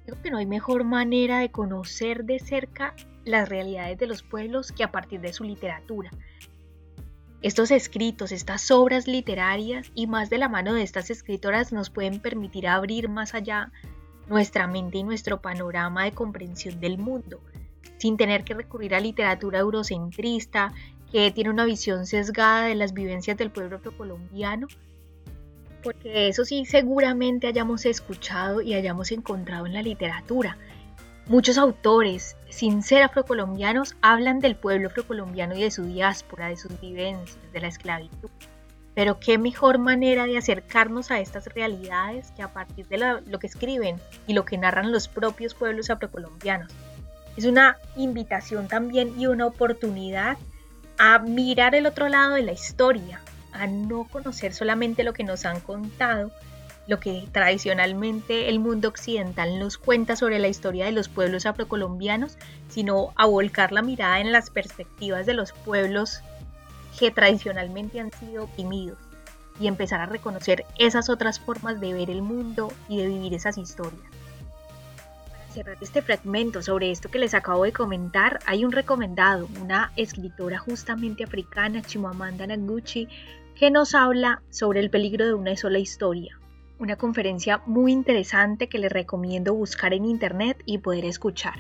Creo 0.09 0.23
que 0.23 0.31
no 0.31 0.39
hay 0.39 0.47
mejor 0.47 0.85
manera 0.85 1.41
de 1.41 1.51
conocer 1.51 2.25
de 2.25 2.39
cerca 2.39 2.95
las 3.27 3.47
realidades 3.47 3.99
de 3.99 4.07
los 4.07 4.23
pueblos 4.23 4.73
que 4.73 4.83
a 4.83 4.91
partir 4.91 5.21
de 5.21 5.35
su 5.35 5.45
literatura. 5.45 6.11
Estos 7.43 7.71
escritos, 7.71 8.33
estas 8.33 8.71
obras 8.71 9.07
literarias 9.07 9.93
y 9.95 10.07
más 10.07 10.31
de 10.31 10.39
la 10.39 10.49
mano 10.49 10.73
de 10.73 10.83
estas 10.83 11.11
escritoras 11.11 11.75
nos 11.75 11.91
pueden 11.91 12.21
permitir 12.21 12.69
abrir 12.69 13.11
más 13.11 13.35
allá 13.35 13.71
nuestra 14.29 14.67
mente 14.67 14.97
y 14.97 15.03
nuestro 15.03 15.43
panorama 15.43 16.05
de 16.05 16.13
comprensión 16.13 16.81
del 16.81 16.97
mundo, 16.97 17.39
sin 17.99 18.17
tener 18.17 18.45
que 18.45 18.55
recurrir 18.55 18.95
a 18.95 19.01
literatura 19.01 19.59
eurocentrista 19.59 20.73
que 21.13 21.31
tiene 21.33 21.51
una 21.51 21.67
visión 21.67 22.07
sesgada 22.07 22.65
de 22.65 22.77
las 22.77 22.95
vivencias 22.95 23.37
del 23.37 23.51
pueblo 23.51 23.77
afrocolombiano, 23.77 24.69
porque 25.83 26.29
eso 26.29 26.45
sí 26.45 26.65
seguramente 26.65 27.47
hayamos 27.47 27.87
escuchado 27.87 28.61
y 28.61 28.75
hayamos 28.75 29.13
encontrado 29.13 29.67
en 29.67 29.75
la 29.75 29.83
literatura. 29.83 30.57
Muchos 31.27 31.59
autores, 31.59 32.37
sin 32.49 32.83
ser 32.83 33.03
afrocolombianos, 33.03 33.97
hablan 34.01 34.41
del 34.41 34.57
pueblo 34.57 34.89
afrocolombiano 34.89 35.55
y 35.55 35.63
de 35.63 35.71
su 35.71 35.85
diáspora, 35.85 36.49
de 36.49 36.57
sus 36.57 36.81
vivencias, 36.81 37.39
de 37.53 37.61
la 37.61 37.69
esclavitud. 37.69 38.31
Pero 38.95 39.21
qué 39.21 39.37
mejor 39.37 39.79
manera 39.79 40.27
de 40.27 40.39
acercarnos 40.39 41.11
a 41.11 41.21
estas 41.21 41.45
realidades 41.55 42.31
que 42.33 42.43
a 42.43 42.49
partir 42.49 42.89
de 42.89 42.99
lo, 42.99 43.39
que 43.39 43.47
escriben 43.47 44.01
y 44.27 44.33
lo 44.33 44.47
que 44.47 44.57
narran 44.57 44.91
los 44.91 45.07
propios 45.07 45.55
pueblos 45.55 45.91
afrocolombianos. 45.91 46.73
Es 47.37 47.45
una 47.45 47.77
invitación 47.95 48.67
también 48.67 49.21
y 49.21 49.27
una 49.27 49.47
oportunidad 49.47 50.39
a 50.99 51.19
mirar 51.19 51.75
el 51.75 51.87
otro 51.87 52.09
lado 52.09 52.35
de 52.35 52.43
la 52.43 52.53
historia, 52.53 53.21
a 53.53 53.67
no 53.67 54.05
conocer 54.05 54.55
solamente 54.55 55.05
lo 55.05 55.13
que 55.13 55.25
nos 55.25 55.45
han 55.45 55.61
contado, 55.61 56.31
lo 56.87 57.01
que 57.01 57.29
tradicionalmente 57.33 58.49
el 58.49 58.61
mundo 58.61 58.89
occidental 58.89 59.59
nos 59.59 59.77
cuenta 59.77 60.17
sobre 60.17 60.39
la 60.39 60.49
historia 60.49 60.87
de 60.87 60.93
los 60.93 61.09
pueblos 61.09 61.45
afrocolombianos, 61.45 62.39
sino 62.69 63.13
a 63.17 63.27
volcar 63.27 63.73
la 63.73 63.83
mirada 63.83 64.21
en 64.21 64.33
las 64.33 64.51
perspectivas 64.51 65.27
de 65.27 65.35
los 65.35 65.53
pueblos 65.53 66.23
que 66.99 67.11
tradicionalmente 67.11 68.01
han 68.01 68.11
sido 68.13 68.45
oprimidos 68.45 68.99
y 69.61 69.67
empezar 69.67 70.01
a 70.01 70.07
reconocer 70.07 70.65
esas 70.79 71.11
otras 71.11 71.39
formas 71.41 71.81
de 71.81 71.93
ver 71.93 72.11
el 72.11 72.23
mundo 72.23 72.73
y 72.89 72.99
de 72.99 73.09
vivir 73.09 73.35
esas 73.35 73.59
historias. 73.59 74.08
Cerrar 75.59 75.79
este 75.81 76.03
fragmento 76.03 76.63
sobre 76.63 76.93
esto 76.93 77.11
que 77.11 77.19
les 77.19 77.35
acabo 77.35 77.65
de 77.65 77.73
comentar, 77.73 78.39
hay 78.47 78.65
un 78.65 78.71
recomendado, 78.71 79.49
una 79.61 79.91
escritora 79.97 80.57
justamente 80.57 81.25
africana, 81.25 81.83
Chimamanda 81.83 82.47
Ngozi, 82.47 83.09
que 83.57 83.69
nos 83.69 83.97
habla 83.97 84.41
sobre 84.51 84.79
el 84.79 84.89
peligro 84.89 85.27
de 85.27 85.35
una 85.35 85.57
sola 85.57 85.81
historia, 85.81 86.39
una 86.79 86.95
conferencia 86.95 87.61
muy 87.67 87.91
interesante 87.91 88.69
que 88.69 88.79
les 88.79 88.93
recomiendo 88.93 89.53
buscar 89.53 89.95
en 89.95 90.05
internet 90.05 90.63
y 90.65 90.79
poder 90.79 91.05
escuchar. 91.05 91.59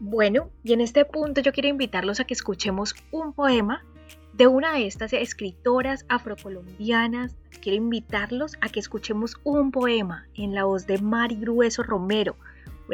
Bueno, 0.00 0.50
y 0.64 0.72
en 0.72 0.80
este 0.80 1.04
punto 1.04 1.40
yo 1.40 1.52
quiero 1.52 1.68
invitarlos 1.68 2.18
a 2.18 2.24
que 2.24 2.34
escuchemos 2.34 2.96
un 3.12 3.32
poema 3.32 3.84
de 4.32 4.48
una 4.48 4.72
de 4.72 4.88
estas 4.88 5.12
escritoras 5.12 6.04
afrocolombianas. 6.08 7.36
Quiero 7.62 7.76
invitarlos 7.76 8.56
a 8.60 8.68
que 8.68 8.80
escuchemos 8.80 9.36
un 9.44 9.70
poema 9.70 10.26
en 10.34 10.52
la 10.52 10.64
voz 10.64 10.88
de 10.88 10.98
Mari 10.98 11.36
Grueso 11.36 11.84
Romero, 11.84 12.34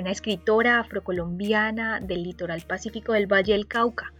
una 0.02 0.10
escritora 0.10 0.80
afrocolombiana 0.80 2.00
del 2.00 2.22
litoral 2.24 2.62
pacífico 2.62 3.12
del 3.12 3.26
Valle 3.26 3.52
del 3.52 3.66
Cauca. 3.66 4.12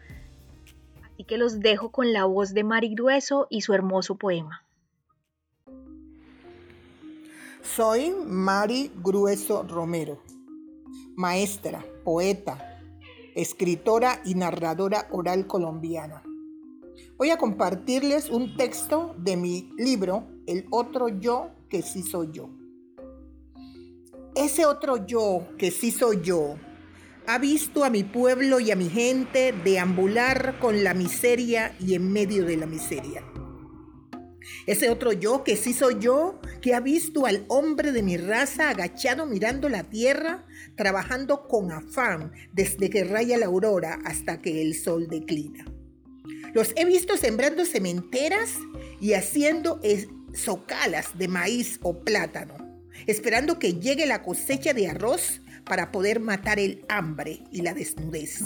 Así 1.03 1.25
que 1.25 1.39
los 1.39 1.61
dejo 1.61 1.91
con 1.91 2.13
la 2.13 2.25
voz 2.25 2.55
de 2.55 2.65
Mari 2.65 2.95
Grueso 2.95 3.47
y 3.51 3.63
su 3.63 3.75
hermoso 3.75 4.17
poema. 4.17 4.63
Soy 7.63 8.15
Mari 8.25 8.93
Grueso 9.03 9.63
Romero, 9.65 10.23
maestra, 11.17 11.85
poeta, 12.05 12.81
escritora 13.35 14.21
y 14.25 14.35
narradora 14.35 15.09
oral 15.11 15.47
colombiana. 15.47 16.23
Voy 17.17 17.31
a 17.31 17.39
compartirles 17.39 18.29
un 18.29 18.57
texto 18.57 19.15
de 19.19 19.37
mi 19.37 19.71
libro, 19.77 20.25
El 20.47 20.67
otro 20.71 21.09
yo 21.09 21.51
que 21.69 21.83
sí 21.83 22.03
soy 22.03 22.31
yo. 22.33 22.51
Ese 24.37 24.67
otro 24.67 25.07
yo 25.07 25.49
que 25.59 25.71
sí 25.71 25.91
soy 25.91 26.21
yo 26.23 26.57
ha 27.27 27.39
visto 27.39 27.85
a 27.85 27.91
mi 27.91 28.05
pueblo 28.05 28.61
y 28.61 28.71
a 28.71 28.77
mi 28.77 28.91
gente 28.91 29.55
deambular 29.65 30.59
con 30.59 30.85
la 30.85 30.93
miseria 30.93 31.75
y 31.81 31.95
en 31.95 32.13
medio 32.13 32.45
de 32.45 32.57
la 32.59 32.67
miseria 32.67 33.25
ese 34.67 34.89
otro 34.89 35.13
yo 35.13 35.45
que 35.45 35.57
sí 35.57 35.73
soy 35.73 35.97
yo, 36.01 36.41
que 36.63 36.75
ha 36.75 36.81
visto 36.81 37.27
al 37.27 37.45
hombre 37.49 37.93
de 37.93 38.03
mi 38.03 38.17
raza 38.17 38.71
agachado 38.71 39.27
mirando 39.27 39.69
la 39.69 39.85
tierra, 39.85 40.47
trabajando 40.77 41.47
con 41.49 41.71
afán 41.71 42.33
desde 42.53 42.89
que 42.89 43.05
raya 43.05 43.37
la 43.37 43.47
aurora 43.47 43.99
hasta 44.05 44.41
que 44.41 44.63
el 44.63 44.75
sol 44.75 45.09
declina. 45.09 45.65
Los 46.55 46.73
he 46.77 46.85
visto 46.85 47.17
sembrando 47.17 47.65
cementeras 47.65 48.55
y 49.01 49.13
haciendo 49.13 49.81
socalas 50.33 51.19
de 51.19 51.29
maíz 51.29 51.79
o 51.83 52.01
plátano, 52.01 52.55
esperando 53.07 53.59
que 53.59 53.75
llegue 53.75 54.07
la 54.07 54.23
cosecha 54.23 54.75
de 54.75 54.89
arroz 54.89 55.41
para 55.65 55.91
poder 55.93 56.21
matar 56.21 56.59
el 56.59 56.85
hambre 56.89 57.45
y 57.51 57.63
la 57.63 57.75
desnudez 57.75 58.43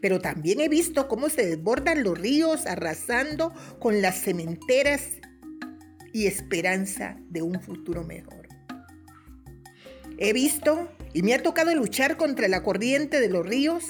pero 0.00 0.20
también 0.20 0.60
he 0.60 0.68
visto 0.68 1.08
cómo 1.08 1.28
se 1.28 1.46
desbordan 1.46 2.04
los 2.04 2.16
ríos 2.16 2.66
arrasando 2.66 3.52
con 3.78 4.02
las 4.02 4.20
cementeras 4.20 5.02
y 6.12 6.26
esperanza 6.26 7.16
de 7.28 7.42
un 7.42 7.60
futuro 7.60 8.04
mejor. 8.04 8.48
He 10.18 10.32
visto 10.32 10.88
y 11.12 11.22
me 11.22 11.34
ha 11.34 11.42
tocado 11.42 11.74
luchar 11.74 12.16
contra 12.16 12.48
la 12.48 12.62
corriente 12.62 13.20
de 13.20 13.28
los 13.28 13.44
ríos, 13.44 13.84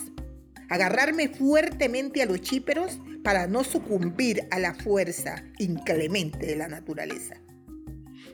agarrarme 0.68 1.28
fuertemente 1.28 2.22
a 2.22 2.26
los 2.26 2.40
chíperos 2.40 2.98
para 3.22 3.46
no 3.46 3.62
sucumbir 3.62 4.46
a 4.50 4.58
la 4.58 4.74
fuerza 4.74 5.44
inclemente 5.58 6.46
de 6.46 6.56
la 6.56 6.68
naturaleza. 6.68 7.36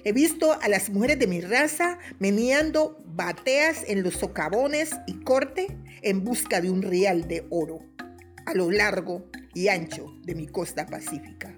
He 0.04 0.12
visto 0.12 0.52
a 0.61 0.68
las 0.68 0.90
mujeres 0.90 1.18
de 1.18 1.26
mi 1.26 1.40
raza 1.40 1.99
meneando 2.18 2.99
bateas 3.04 3.85
en 3.87 4.02
los 4.02 4.14
socavones 4.14 4.90
y 5.06 5.21
corte 5.21 5.78
en 6.02 6.25
busca 6.25 6.61
de 6.61 6.71
un 6.71 6.82
real 6.82 7.28
de 7.28 7.47
oro 7.50 7.80
a 8.47 8.54
lo 8.54 8.71
largo 8.71 9.25
y 9.54 9.68
ancho 9.68 10.06
de 10.23 10.35
mi 10.35 10.47
costa 10.49 10.87
pacífica. 10.87 11.56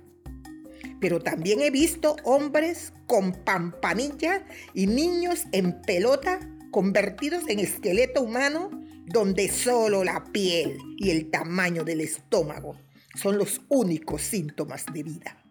Pero 1.01 1.21
también 1.21 1.61
he 1.61 1.71
visto 1.71 2.17
hombres 2.25 2.93
con 3.07 3.33
pampanilla 3.33 4.45
y 4.75 4.87
niños 4.87 5.45
en 5.53 5.81
pelota 5.83 6.41
convertidos 6.71 7.45
en 7.49 7.61
esqueleto 7.61 8.23
humano 8.23 8.71
donde 9.07 9.49
solo 9.49 10.03
la 10.03 10.25
piel 10.25 10.79
y 10.97 11.11
el 11.11 11.31
tamaño 11.31 11.85
del 11.85 12.01
estómago 12.01 12.77
son 13.15 13.39
los 13.39 13.61
únicos 13.69 14.23
síntomas 14.23 14.87
de 14.93 15.03
vida. 15.03 15.45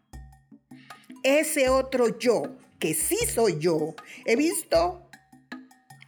Ese 1.23 1.69
otro 1.69 2.19
yo, 2.19 2.57
que 2.83 2.93
sí 2.93 3.15
soy 3.33 3.59
yo, 3.59 3.95
he 4.25 4.35
visto 4.35 5.09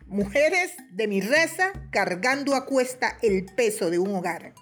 mujeres 0.08 0.74
de 0.91 1.08
mi 1.08 1.22
raza 1.22 1.72
cargando 1.89 2.53
a 2.53 2.65
cuesta 2.65 3.17
el 3.22 3.46
peso 3.46 3.89
de 3.89 3.98
un 3.98 4.13
hogar, 4.13 4.53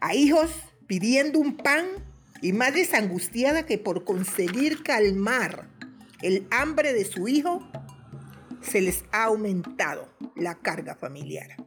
a 0.00 0.16
hijos 0.16 0.50
pidiendo 0.88 1.38
un 1.38 1.56
pan 1.56 1.86
y 2.40 2.52
madres 2.52 2.94
angustiadas 2.94 3.62
que 3.62 3.78
por 3.78 4.02
conseguir 4.02 4.82
calmar 4.82 5.68
el 6.20 6.48
hambre 6.50 6.92
de 6.92 7.04
su 7.04 7.28
hijo, 7.28 7.60
se 8.60 8.80
les 8.80 9.04
ha 9.12 9.26
aumentado 9.26 10.12
la 10.34 10.56
carga 10.56 10.96
familiar. 10.96 11.64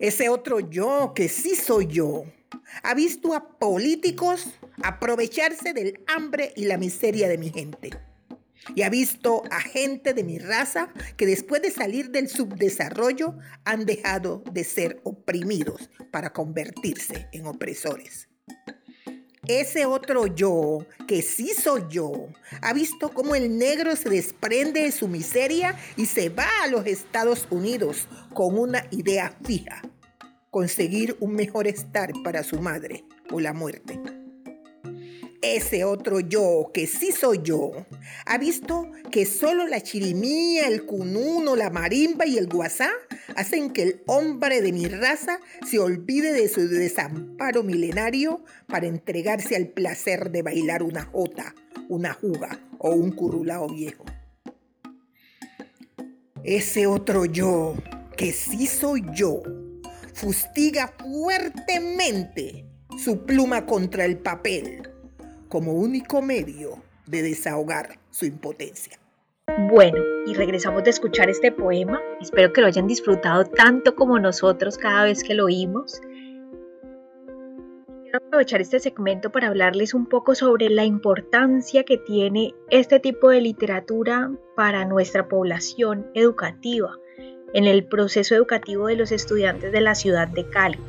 Ese 0.00 0.28
otro 0.28 0.58
yo, 0.58 1.12
que 1.14 1.28
sí 1.28 1.54
soy 1.54 1.86
yo, 1.86 2.24
ha 2.82 2.94
visto 2.94 3.32
a 3.32 3.56
políticos 3.60 4.48
aprovecharse 4.82 5.72
del 5.72 6.00
hambre 6.06 6.52
y 6.56 6.64
la 6.64 6.78
miseria 6.78 7.28
de 7.28 7.38
mi 7.38 7.50
gente 7.50 7.90
y 8.74 8.82
ha 8.82 8.88
visto 8.88 9.42
a 9.50 9.60
gente 9.60 10.14
de 10.14 10.24
mi 10.24 10.38
raza 10.38 10.88
que 11.16 11.26
después 11.26 11.62
de 11.62 11.70
salir 11.70 12.10
del 12.10 12.28
subdesarrollo 12.28 13.36
han 13.64 13.84
dejado 13.84 14.42
de 14.52 14.64
ser 14.64 15.00
oprimidos 15.04 15.90
para 16.10 16.32
convertirse 16.32 17.28
en 17.32 17.46
opresores. 17.46 18.28
Ese 19.46 19.84
otro 19.84 20.26
yo, 20.26 20.86
que 21.06 21.20
sí 21.20 21.52
soy 21.52 21.82
yo, 21.90 22.28
ha 22.62 22.72
visto 22.72 23.10
cómo 23.12 23.34
el 23.34 23.58
negro 23.58 23.94
se 23.94 24.08
desprende 24.08 24.82
de 24.82 24.92
su 24.92 25.06
miseria 25.06 25.76
y 25.98 26.06
se 26.06 26.30
va 26.30 26.48
a 26.62 26.68
los 26.68 26.86
Estados 26.86 27.46
Unidos 27.50 28.08
con 28.32 28.58
una 28.58 28.86
idea 28.90 29.36
fija, 29.44 29.82
conseguir 30.50 31.18
un 31.20 31.34
mejor 31.34 31.66
estar 31.66 32.10
para 32.24 32.42
su 32.42 32.58
madre 32.58 33.04
o 33.30 33.38
la 33.38 33.52
muerte 33.52 34.00
ese 35.44 35.84
otro 35.84 36.20
yo, 36.20 36.70
que 36.72 36.86
sí 36.86 37.12
soy 37.12 37.40
yo, 37.42 37.70
ha 38.24 38.38
visto 38.38 38.90
que 39.10 39.26
solo 39.26 39.66
la 39.66 39.82
chirimía, 39.82 40.66
el 40.66 40.86
cununo, 40.86 41.54
la 41.54 41.70
marimba 41.70 42.26
y 42.26 42.38
el 42.38 42.48
guasá 42.48 42.90
hacen 43.36 43.70
que 43.70 43.82
el 43.82 44.02
hombre 44.06 44.62
de 44.62 44.72
mi 44.72 44.86
raza 44.86 45.40
se 45.68 45.78
olvide 45.78 46.32
de 46.32 46.48
su 46.48 46.66
desamparo 46.68 47.62
milenario 47.62 48.42
para 48.66 48.86
entregarse 48.86 49.56
al 49.56 49.68
placer 49.68 50.30
de 50.30 50.42
bailar 50.42 50.82
una 50.82 51.02
jota, 51.04 51.54
una 51.88 52.14
juga 52.14 52.58
o 52.78 52.90
un 52.90 53.12
curulao 53.12 53.68
viejo. 53.68 54.04
Ese 56.42 56.86
otro 56.86 57.26
yo, 57.26 57.74
que 58.16 58.32
sí 58.32 58.66
soy 58.66 59.04
yo, 59.14 59.42
fustiga 60.14 60.94
fuertemente 60.98 62.66
su 62.98 63.24
pluma 63.24 63.66
contra 63.66 64.04
el 64.04 64.18
papel 64.18 64.93
como 65.54 65.74
único 65.74 66.20
medio 66.20 66.82
de 67.06 67.22
desahogar 67.22 68.00
su 68.10 68.26
impotencia. 68.26 68.98
Bueno, 69.70 70.02
y 70.26 70.34
regresamos 70.34 70.82
de 70.82 70.90
escuchar 70.90 71.30
este 71.30 71.52
poema. 71.52 72.02
Espero 72.20 72.52
que 72.52 72.60
lo 72.60 72.66
hayan 72.66 72.88
disfrutado 72.88 73.44
tanto 73.44 73.94
como 73.94 74.18
nosotros 74.18 74.76
cada 74.76 75.04
vez 75.04 75.22
que 75.22 75.34
lo 75.34 75.44
oímos. 75.44 76.00
Quiero 78.02 78.18
aprovechar 78.18 78.62
este 78.62 78.80
segmento 78.80 79.30
para 79.30 79.46
hablarles 79.46 79.94
un 79.94 80.06
poco 80.06 80.34
sobre 80.34 80.70
la 80.70 80.84
importancia 80.84 81.84
que 81.84 81.98
tiene 81.98 82.52
este 82.68 82.98
tipo 82.98 83.30
de 83.30 83.40
literatura 83.40 84.32
para 84.56 84.84
nuestra 84.84 85.28
población 85.28 86.10
educativa 86.14 86.98
en 87.52 87.66
el 87.66 87.86
proceso 87.86 88.34
educativo 88.34 88.88
de 88.88 88.96
los 88.96 89.12
estudiantes 89.12 89.70
de 89.70 89.80
la 89.80 89.94
ciudad 89.94 90.26
de 90.26 90.50
Cali. 90.50 90.80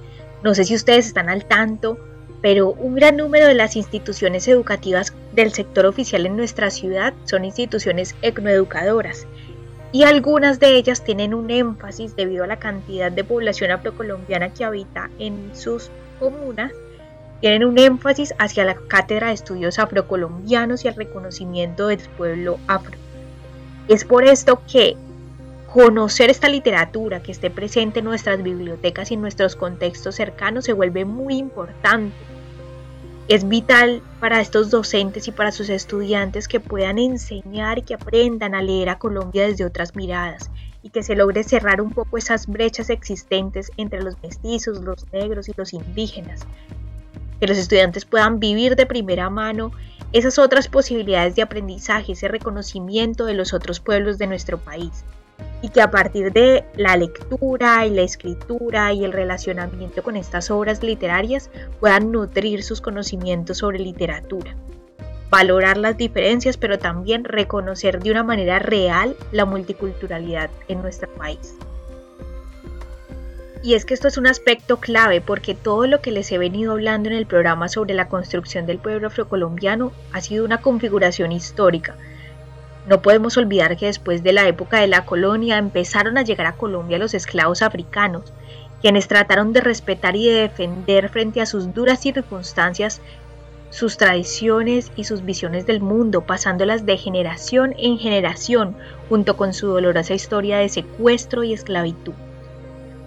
No 0.43 0.55
sé 0.55 0.63
si 0.63 0.73
ustedes 0.73 1.05
están 1.05 1.29
al 1.29 1.45
tanto, 1.45 1.99
pero 2.45 2.73
un 2.73 2.93
gran 2.93 3.17
número 3.17 3.47
de 3.47 3.55
las 3.55 3.75
instituciones 3.75 4.47
educativas 4.47 5.15
del 5.33 5.51
sector 5.51 5.87
oficial 5.87 6.27
en 6.27 6.37
nuestra 6.37 6.69
ciudad 6.69 7.15
son 7.23 7.43
instituciones 7.43 8.15
etnoeducadoras 8.21 9.25
y 9.91 10.03
algunas 10.03 10.59
de 10.59 10.75
ellas 10.75 11.03
tienen 11.03 11.33
un 11.33 11.49
énfasis 11.49 12.15
debido 12.15 12.43
a 12.43 12.47
la 12.47 12.59
cantidad 12.59 13.11
de 13.11 13.23
población 13.23 13.71
afrocolombiana 13.71 14.53
que 14.53 14.63
habita 14.63 15.09
en 15.17 15.55
sus 15.55 15.89
comunas, 16.19 16.71
tienen 17.41 17.65
un 17.65 17.79
énfasis 17.79 18.35
hacia 18.37 18.63
la 18.63 18.75
cátedra 18.75 19.29
de 19.29 19.33
estudios 19.33 19.79
afrocolombianos 19.79 20.85
y 20.85 20.87
el 20.87 20.95
reconocimiento 20.95 21.87
del 21.87 21.97
pueblo 22.15 22.59
afro. 22.67 22.95
Es 23.87 24.05
por 24.05 24.23
esto 24.23 24.61
que 24.71 24.95
conocer 25.73 26.29
esta 26.29 26.47
literatura 26.47 27.23
que 27.23 27.31
esté 27.31 27.49
presente 27.49 28.01
en 28.01 28.05
nuestras 28.05 28.43
bibliotecas 28.43 29.09
y 29.09 29.15
en 29.15 29.21
nuestros 29.21 29.55
contextos 29.55 30.13
cercanos 30.13 30.65
se 30.65 30.73
vuelve 30.73 31.05
muy 31.05 31.37
importante. 31.37 32.34
Es 33.27 33.47
vital 33.49 34.03
para 34.19 34.39
estos 34.39 34.69
docentes 34.69 35.27
y 35.27 35.31
para 35.31 35.51
sus 35.51 35.69
estudiantes 35.69 36.47
que 36.47 36.59
puedan 36.59 36.99
enseñar 36.99 37.79
y 37.79 37.81
que 37.81 37.95
aprendan 37.95 38.53
a 38.53 38.61
leer 38.61 38.89
a 38.89 38.99
Colombia 38.99 39.47
desde 39.47 39.65
otras 39.65 39.95
miradas 39.95 40.51
y 40.83 40.91
que 40.91 41.01
se 41.01 41.15
logre 41.15 41.43
cerrar 41.43 41.81
un 41.81 41.91
poco 41.91 42.19
esas 42.19 42.45
brechas 42.45 42.91
existentes 42.91 43.71
entre 43.77 44.03
los 44.03 44.21
mestizos, 44.21 44.81
los 44.81 45.11
negros 45.11 45.49
y 45.49 45.53
los 45.57 45.73
indígenas. 45.73 46.45
Que 47.39 47.47
los 47.47 47.57
estudiantes 47.57 48.05
puedan 48.05 48.39
vivir 48.39 48.75
de 48.75 48.85
primera 48.85 49.31
mano 49.31 49.71
esas 50.11 50.37
otras 50.37 50.67
posibilidades 50.67 51.35
de 51.35 51.41
aprendizaje, 51.41 52.11
ese 52.11 52.27
reconocimiento 52.27 53.25
de 53.25 53.33
los 53.33 53.53
otros 53.53 53.79
pueblos 53.79 54.19
de 54.19 54.27
nuestro 54.27 54.59
país 54.59 55.03
y 55.61 55.69
que 55.69 55.81
a 55.81 55.89
partir 55.89 56.31
de 56.31 56.63
la 56.75 56.95
lectura 56.95 57.85
y 57.85 57.89
la 57.89 58.03
escritura 58.03 58.93
y 58.93 59.03
el 59.03 59.13
relacionamiento 59.13 60.03
con 60.03 60.15
estas 60.15 60.51
obras 60.51 60.83
literarias 60.83 61.49
puedan 61.79 62.11
nutrir 62.11 62.61
sus 62.63 62.81
conocimientos 62.81 63.57
sobre 63.57 63.79
literatura. 63.79 64.55
Valorar 65.29 65.77
las 65.77 65.97
diferencias, 65.97 66.57
pero 66.57 66.77
también 66.77 67.23
reconocer 67.23 68.01
de 68.01 68.11
una 68.11 68.23
manera 68.23 68.59
real 68.59 69.15
la 69.31 69.45
multiculturalidad 69.45 70.49
en 70.67 70.81
nuestro 70.81 71.11
país. 71.15 71.55
Y 73.65 73.73
es 73.73 73.83
que 73.83 73.95
esto 73.95 74.07
es 74.07 74.19
un 74.19 74.27
aspecto 74.27 74.77
clave 74.77 75.21
porque 75.21 75.55
todo 75.55 75.87
lo 75.87 75.99
que 75.99 76.11
les 76.11 76.31
he 76.31 76.37
venido 76.37 76.73
hablando 76.73 77.09
en 77.09 77.15
el 77.15 77.25
programa 77.25 77.67
sobre 77.67 77.95
la 77.95 78.07
construcción 78.07 78.67
del 78.67 78.77
pueblo 78.77 79.07
afrocolombiano 79.07 79.91
ha 80.11 80.21
sido 80.21 80.45
una 80.45 80.61
configuración 80.61 81.31
histórica, 81.31 81.97
no 82.87 83.01
podemos 83.01 83.37
olvidar 83.37 83.77
que 83.77 83.87
después 83.87 84.23
de 84.23 84.33
la 84.33 84.47
época 84.47 84.79
de 84.79 84.87
la 84.87 85.05
colonia 85.05 85.57
empezaron 85.57 86.17
a 86.17 86.23
llegar 86.23 86.47
a 86.47 86.57
Colombia 86.57 86.99
los 86.99 87.13
esclavos 87.13 87.61
africanos, 87.61 88.33
quienes 88.81 89.07
trataron 89.07 89.53
de 89.53 89.61
respetar 89.61 90.15
y 90.15 90.27
de 90.27 90.41
defender 90.41 91.09
frente 91.09 91.41
a 91.41 91.45
sus 91.45 91.73
duras 91.73 91.99
circunstancias 91.99 93.01
sus 93.75 93.97
tradiciones 93.97 94.91
y 94.95 95.03
sus 95.03 95.25
visiones 95.25 95.65
del 95.65 95.81
mundo, 95.81 96.21
pasándolas 96.21 96.85
de 96.85 96.97
generación 96.97 97.73
en 97.77 97.97
generación, 97.97 98.77
junto 99.09 99.35
con 99.35 99.53
su 99.53 99.67
dolorosa 99.67 100.13
historia 100.13 100.57
de 100.59 100.69
secuestro 100.69 101.43
y 101.43 101.51
esclavitud. 101.51 102.13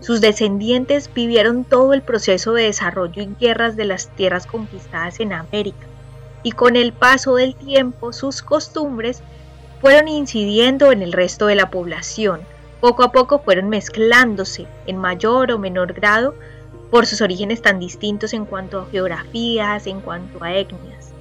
Sus 0.01 0.21
descendientes 0.21 1.11
vivieron 1.14 1.64
todo 1.64 1.95
el 1.95 2.03
proceso 2.03 2.53
de 2.53 2.64
desarrollo 2.64 3.23
y 3.23 3.31
guerras 3.41 3.77
de 3.77 3.87
las 3.87 4.09
tierras 4.09 4.47
conquistadas 4.47 5.21
en 5.21 5.33
América, 5.33 5.87
y 6.43 6.53
con 6.53 6.77
el 6.77 6.93
paso 6.93 7.37
del 7.37 7.55
tiempo 7.55 8.12
sus 8.12 8.43
costumbres 8.43 9.23
fueron 9.81 10.09
incidiendo 10.09 10.93
en 10.93 11.03
el 11.03 11.12
resto 11.12 11.47
de 11.47 11.55
la 11.55 11.71
población. 11.71 12.41
Poco 12.81 13.03
a 13.03 13.12
poco 13.12 13.41
fueron 13.41 13.69
mezclándose, 13.69 14.67
en 14.87 14.99
mayor 14.99 15.53
o 15.53 15.59
menor 15.59 15.93
grado, 15.93 16.35
por 16.91 17.07
sus 17.07 17.21
orígenes 17.21 17.62
tan 17.62 17.79
distintos 17.79 18.33
en 18.33 18.45
cuanto 18.45 18.81
a 18.81 18.87
geografías, 18.87 19.87
en 19.87 20.01
cuanto 20.01 20.43
a 20.43 20.55
etnias. 20.55 21.12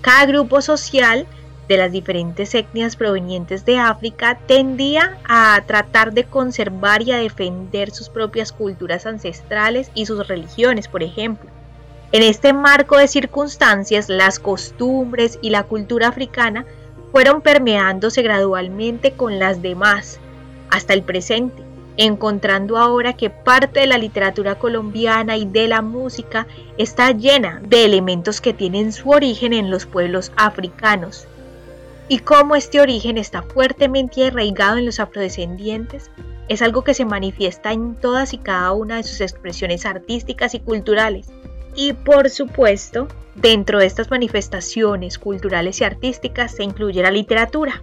Cada 0.00 0.26
grupo 0.26 0.60
social 0.60 1.26
de 1.68 1.76
las 1.76 1.90
diferentes 1.90 2.54
etnias 2.54 2.96
provenientes 2.96 3.64
de 3.64 3.78
África 3.78 4.38
tendía 4.46 5.18
a 5.28 5.60
tratar 5.66 6.12
de 6.12 6.24
conservar 6.24 7.02
y 7.02 7.12
a 7.12 7.18
defender 7.18 7.90
sus 7.90 8.08
propias 8.08 8.52
culturas 8.52 9.06
ancestrales 9.06 9.90
y 9.94 10.06
sus 10.06 10.28
religiones, 10.28 10.86
por 10.86 11.02
ejemplo. 11.02 11.50
En 12.12 12.22
este 12.22 12.52
marco 12.52 12.96
de 12.98 13.08
circunstancias, 13.08 14.08
las 14.08 14.38
costumbres 14.38 15.38
y 15.42 15.50
la 15.50 15.64
cultura 15.64 16.08
africana 16.08 16.64
fueron 17.16 17.40
permeándose 17.40 18.20
gradualmente 18.20 19.12
con 19.12 19.38
las 19.38 19.62
demás 19.62 20.20
hasta 20.68 20.92
el 20.92 21.02
presente, 21.02 21.62
encontrando 21.96 22.76
ahora 22.76 23.14
que 23.14 23.30
parte 23.30 23.80
de 23.80 23.86
la 23.86 23.96
literatura 23.96 24.56
colombiana 24.58 25.38
y 25.38 25.46
de 25.46 25.66
la 25.66 25.80
música 25.80 26.46
está 26.76 27.12
llena 27.12 27.62
de 27.66 27.86
elementos 27.86 28.42
que 28.42 28.52
tienen 28.52 28.92
su 28.92 29.08
origen 29.08 29.54
en 29.54 29.70
los 29.70 29.86
pueblos 29.86 30.30
africanos. 30.36 31.26
Y 32.10 32.18
cómo 32.18 32.54
este 32.54 32.82
origen 32.82 33.16
está 33.16 33.40
fuertemente 33.40 34.26
arraigado 34.26 34.76
en 34.76 34.84
los 34.84 35.00
afrodescendientes 35.00 36.10
es 36.50 36.60
algo 36.60 36.84
que 36.84 36.92
se 36.92 37.06
manifiesta 37.06 37.72
en 37.72 37.94
todas 37.94 38.34
y 38.34 38.36
cada 38.36 38.72
una 38.72 38.96
de 38.96 39.04
sus 39.04 39.22
expresiones 39.22 39.86
artísticas 39.86 40.52
y 40.52 40.60
culturales. 40.60 41.28
Y 41.76 41.92
por 41.92 42.30
supuesto, 42.30 43.06
Dentro 43.36 43.80
de 43.80 43.86
estas 43.86 44.10
manifestaciones 44.10 45.18
culturales 45.18 45.82
y 45.82 45.84
artísticas 45.84 46.52
se 46.52 46.64
incluye 46.64 47.02
la 47.02 47.10
literatura. 47.10 47.82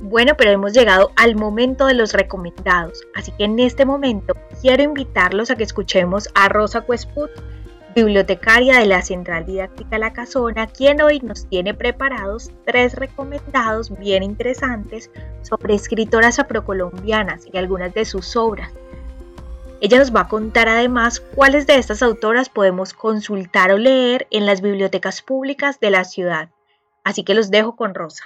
Bueno, 0.00 0.34
pero 0.36 0.50
hemos 0.50 0.74
llegado 0.74 1.12
al 1.16 1.34
momento 1.34 1.86
de 1.86 1.94
los 1.94 2.12
recomendados, 2.12 3.00
así 3.14 3.32
que 3.32 3.44
en 3.44 3.58
este 3.58 3.86
momento 3.86 4.34
quiero 4.60 4.82
invitarlos 4.82 5.50
a 5.50 5.56
que 5.56 5.64
escuchemos 5.64 6.28
a 6.34 6.50
Rosa 6.50 6.82
Cuesput, 6.82 7.30
bibliotecaria 7.94 8.78
de 8.78 8.84
la 8.84 9.00
Central 9.00 9.46
Didáctica 9.46 9.96
La 9.96 10.12
Casona, 10.12 10.66
quien 10.66 11.00
hoy 11.00 11.20
nos 11.20 11.46
tiene 11.46 11.72
preparados 11.72 12.50
tres 12.66 12.96
recomendados 12.96 13.96
bien 13.98 14.22
interesantes 14.22 15.10
sobre 15.40 15.74
escritoras 15.74 16.38
afrocolombianas 16.38 17.46
y 17.50 17.56
algunas 17.56 17.94
de 17.94 18.04
sus 18.04 18.36
obras 18.36 18.74
ella 19.80 19.98
nos 19.98 20.14
va 20.14 20.22
a 20.22 20.28
contar 20.28 20.68
además 20.68 21.20
cuáles 21.20 21.66
de 21.66 21.76
estas 21.76 22.02
autoras 22.02 22.48
podemos 22.48 22.92
consultar 22.92 23.72
o 23.72 23.78
leer 23.78 24.26
en 24.30 24.46
las 24.46 24.60
bibliotecas 24.60 25.22
públicas 25.22 25.80
de 25.80 25.90
la 25.90 26.04
ciudad. 26.04 26.50
Así 27.02 27.24
que 27.24 27.34
los 27.34 27.50
dejo 27.50 27.76
con 27.76 27.94
Rosa. 27.94 28.24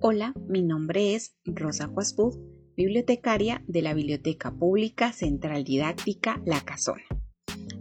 Hola, 0.00 0.34
mi 0.48 0.62
nombre 0.62 1.14
es 1.14 1.34
Rosa 1.44 1.88
Juaspud, 1.88 2.38
bibliotecaria 2.76 3.62
de 3.66 3.82
la 3.82 3.94
Biblioteca 3.94 4.50
Pública 4.50 5.12
Central 5.12 5.64
Didáctica 5.64 6.40
La 6.44 6.60
Casona. 6.60 7.04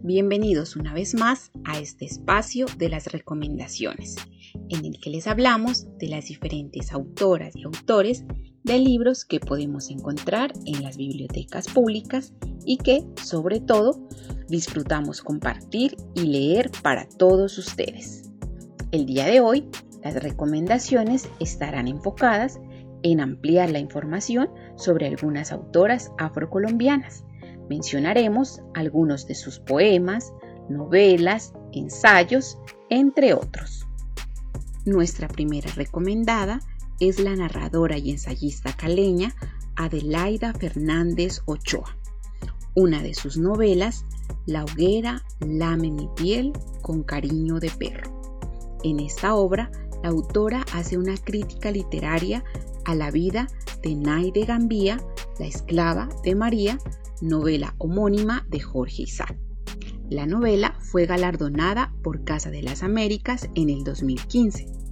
Bienvenidos 0.04 0.76
una 0.76 0.94
vez 0.94 1.16
más 1.16 1.52
a 1.63 1.80
este 1.80 2.06
espacio 2.06 2.66
de 2.78 2.89
las 2.89 3.08
recomendaciones, 3.08 4.18
en 4.70 4.86
el 4.86 5.00
que 5.00 5.10
les 5.10 5.28
hablamos 5.28 5.88
de 5.98 6.08
las 6.08 6.26
diferentes 6.26 6.92
autoras 6.92 7.56
y 7.56 7.63
autores 7.63 8.26
de 8.63 8.80
libros 8.80 9.26
que 9.26 9.39
podemos 9.39 9.89
encontrar 9.89 10.54
en 10.65 10.84
las 10.84 10.97
bibliotecas 10.97 11.67
públicas 11.67 12.34
y 12.65 12.78
que, 12.78 13.04
sobre 13.21 13.60
todo, 13.60 13.99
disfrutamos 14.47 15.21
compartir 15.21 15.97
y 16.15 16.21
leer 16.21 16.71
para 16.82 17.08
todos 17.08 17.58
ustedes. 17.58 18.32
El 18.91 19.06
día 19.06 19.26
de 19.26 19.41
hoy, 19.41 19.67
las 20.04 20.15
recomendaciones 20.21 21.30
estarán 21.39 21.88
enfocadas 21.88 22.60
en 23.04 23.19
ampliar 23.19 23.69
la 23.69 23.80
información 23.80 24.49
sobre 24.76 25.08
algunas 25.08 25.52
autoras 25.52 26.12
afrocolombianas. 26.17 27.23
Mencionaremos 27.69 28.62
algunos 28.73 29.28
de 29.28 29.36
sus 29.36 29.60
poemas, 29.60 30.34
novelas, 30.69 31.54
ensayos, 31.73 32.58
entre 32.89 33.34
otros. 33.34 33.86
Nuestra 34.86 35.28
primera 35.28 35.69
recomendada 35.76 36.60
es 37.00 37.20
la 37.20 37.36
narradora 37.36 37.98
y 37.98 38.12
ensayista 38.12 38.74
caleña 38.74 39.36
Adelaida 39.76 40.54
Fernández 40.54 41.42
Ochoa. 41.46 41.98
Una 42.76 43.02
de 43.02 43.14
sus 43.14 43.38
novelas, 43.38 44.06
La 44.46 44.64
hoguera 44.64 45.24
lame 45.40 45.92
mi 45.92 46.10
piel 46.16 46.54
con 46.82 47.04
cariño 47.04 47.60
de 47.60 47.70
perro. 47.70 48.12
En 48.84 49.00
esta 49.00 49.36
obra, 49.36 49.72
la 50.02 50.10
autora 50.10 50.66
hace 50.74 50.98
una 50.98 51.16
crítica 51.18 51.72
literaria 51.72 52.44
a 52.86 52.96
la 52.96 53.12
vida 53.12 53.48
de 53.82 53.96
Naide 53.96 54.46
Gambía, 54.46 55.00
la 55.40 55.46
esclava 55.46 56.10
de 56.24 56.36
María, 56.36 56.78
novela 57.22 57.76
homónima 57.78 58.46
de 58.50 58.60
Jorge 58.60 59.04
Isaac. 59.04 59.38
La 60.10 60.26
novela 60.26 60.76
fue 60.80 61.06
galardonada 61.06 61.94
por 62.04 62.24
Casa 62.24 62.52
de 62.52 62.62
las 62.62 62.84
Américas 62.84 63.50
en 63.56 63.70
el 63.70 63.84
2015. 63.84 64.83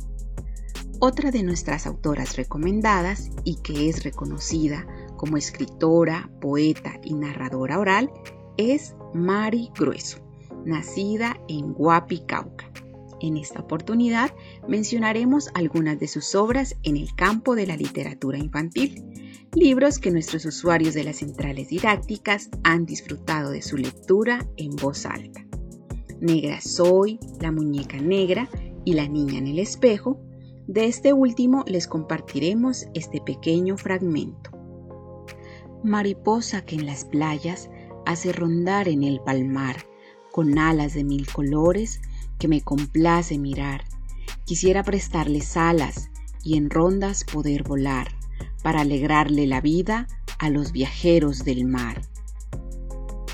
Otra 1.03 1.31
de 1.31 1.41
nuestras 1.41 1.87
autoras 1.87 2.35
recomendadas 2.35 3.31
y 3.43 3.55
que 3.63 3.89
es 3.89 4.03
reconocida 4.03 4.85
como 5.17 5.35
escritora, 5.35 6.29
poeta 6.39 6.93
y 7.03 7.15
narradora 7.15 7.79
oral 7.79 8.11
es 8.57 8.93
Mari 9.11 9.71
Grueso, 9.75 10.19
nacida 10.63 11.41
en 11.47 11.73
Guapi, 11.73 12.19
Cauca. 12.27 12.71
En 13.19 13.35
esta 13.37 13.61
oportunidad 13.61 14.31
mencionaremos 14.67 15.49
algunas 15.55 15.99
de 15.99 16.07
sus 16.07 16.35
obras 16.35 16.75
en 16.83 16.97
el 16.97 17.15
campo 17.15 17.55
de 17.55 17.65
la 17.65 17.77
literatura 17.77 18.37
infantil, 18.37 19.03
libros 19.55 19.97
que 19.97 20.11
nuestros 20.11 20.45
usuarios 20.45 20.93
de 20.93 21.03
las 21.03 21.15
centrales 21.15 21.69
didácticas 21.69 22.51
han 22.63 22.85
disfrutado 22.85 23.49
de 23.49 23.63
su 23.63 23.75
lectura 23.75 24.47
en 24.55 24.75
voz 24.75 25.07
alta. 25.07 25.43
Negra 26.19 26.61
Soy, 26.61 27.19
La 27.39 27.51
Muñeca 27.51 27.97
Negra 27.97 28.47
y 28.85 28.93
La 28.93 29.07
Niña 29.07 29.39
en 29.39 29.47
el 29.47 29.57
Espejo, 29.57 30.19
de 30.71 30.85
este 30.85 31.11
último 31.11 31.65
les 31.67 31.85
compartiremos 31.85 32.85
este 32.93 33.19
pequeño 33.19 33.75
fragmento. 33.75 34.51
Mariposa 35.83 36.61
que 36.61 36.75
en 36.75 36.85
las 36.85 37.03
playas 37.03 37.69
hace 38.05 38.31
rondar 38.31 38.87
en 38.87 39.03
el 39.03 39.19
palmar, 39.19 39.85
con 40.31 40.57
alas 40.57 40.93
de 40.93 41.03
mil 41.03 41.27
colores, 41.27 41.99
que 42.39 42.47
me 42.47 42.61
complace 42.61 43.37
mirar. 43.37 43.83
Quisiera 44.45 44.81
prestarles 44.81 45.57
alas 45.57 46.09
y 46.41 46.55
en 46.55 46.69
rondas 46.69 47.25
poder 47.25 47.63
volar, 47.63 48.07
para 48.63 48.81
alegrarle 48.81 49.47
la 49.47 49.59
vida 49.59 50.07
a 50.39 50.49
los 50.49 50.71
viajeros 50.71 51.43
del 51.43 51.65
mar. 51.65 52.01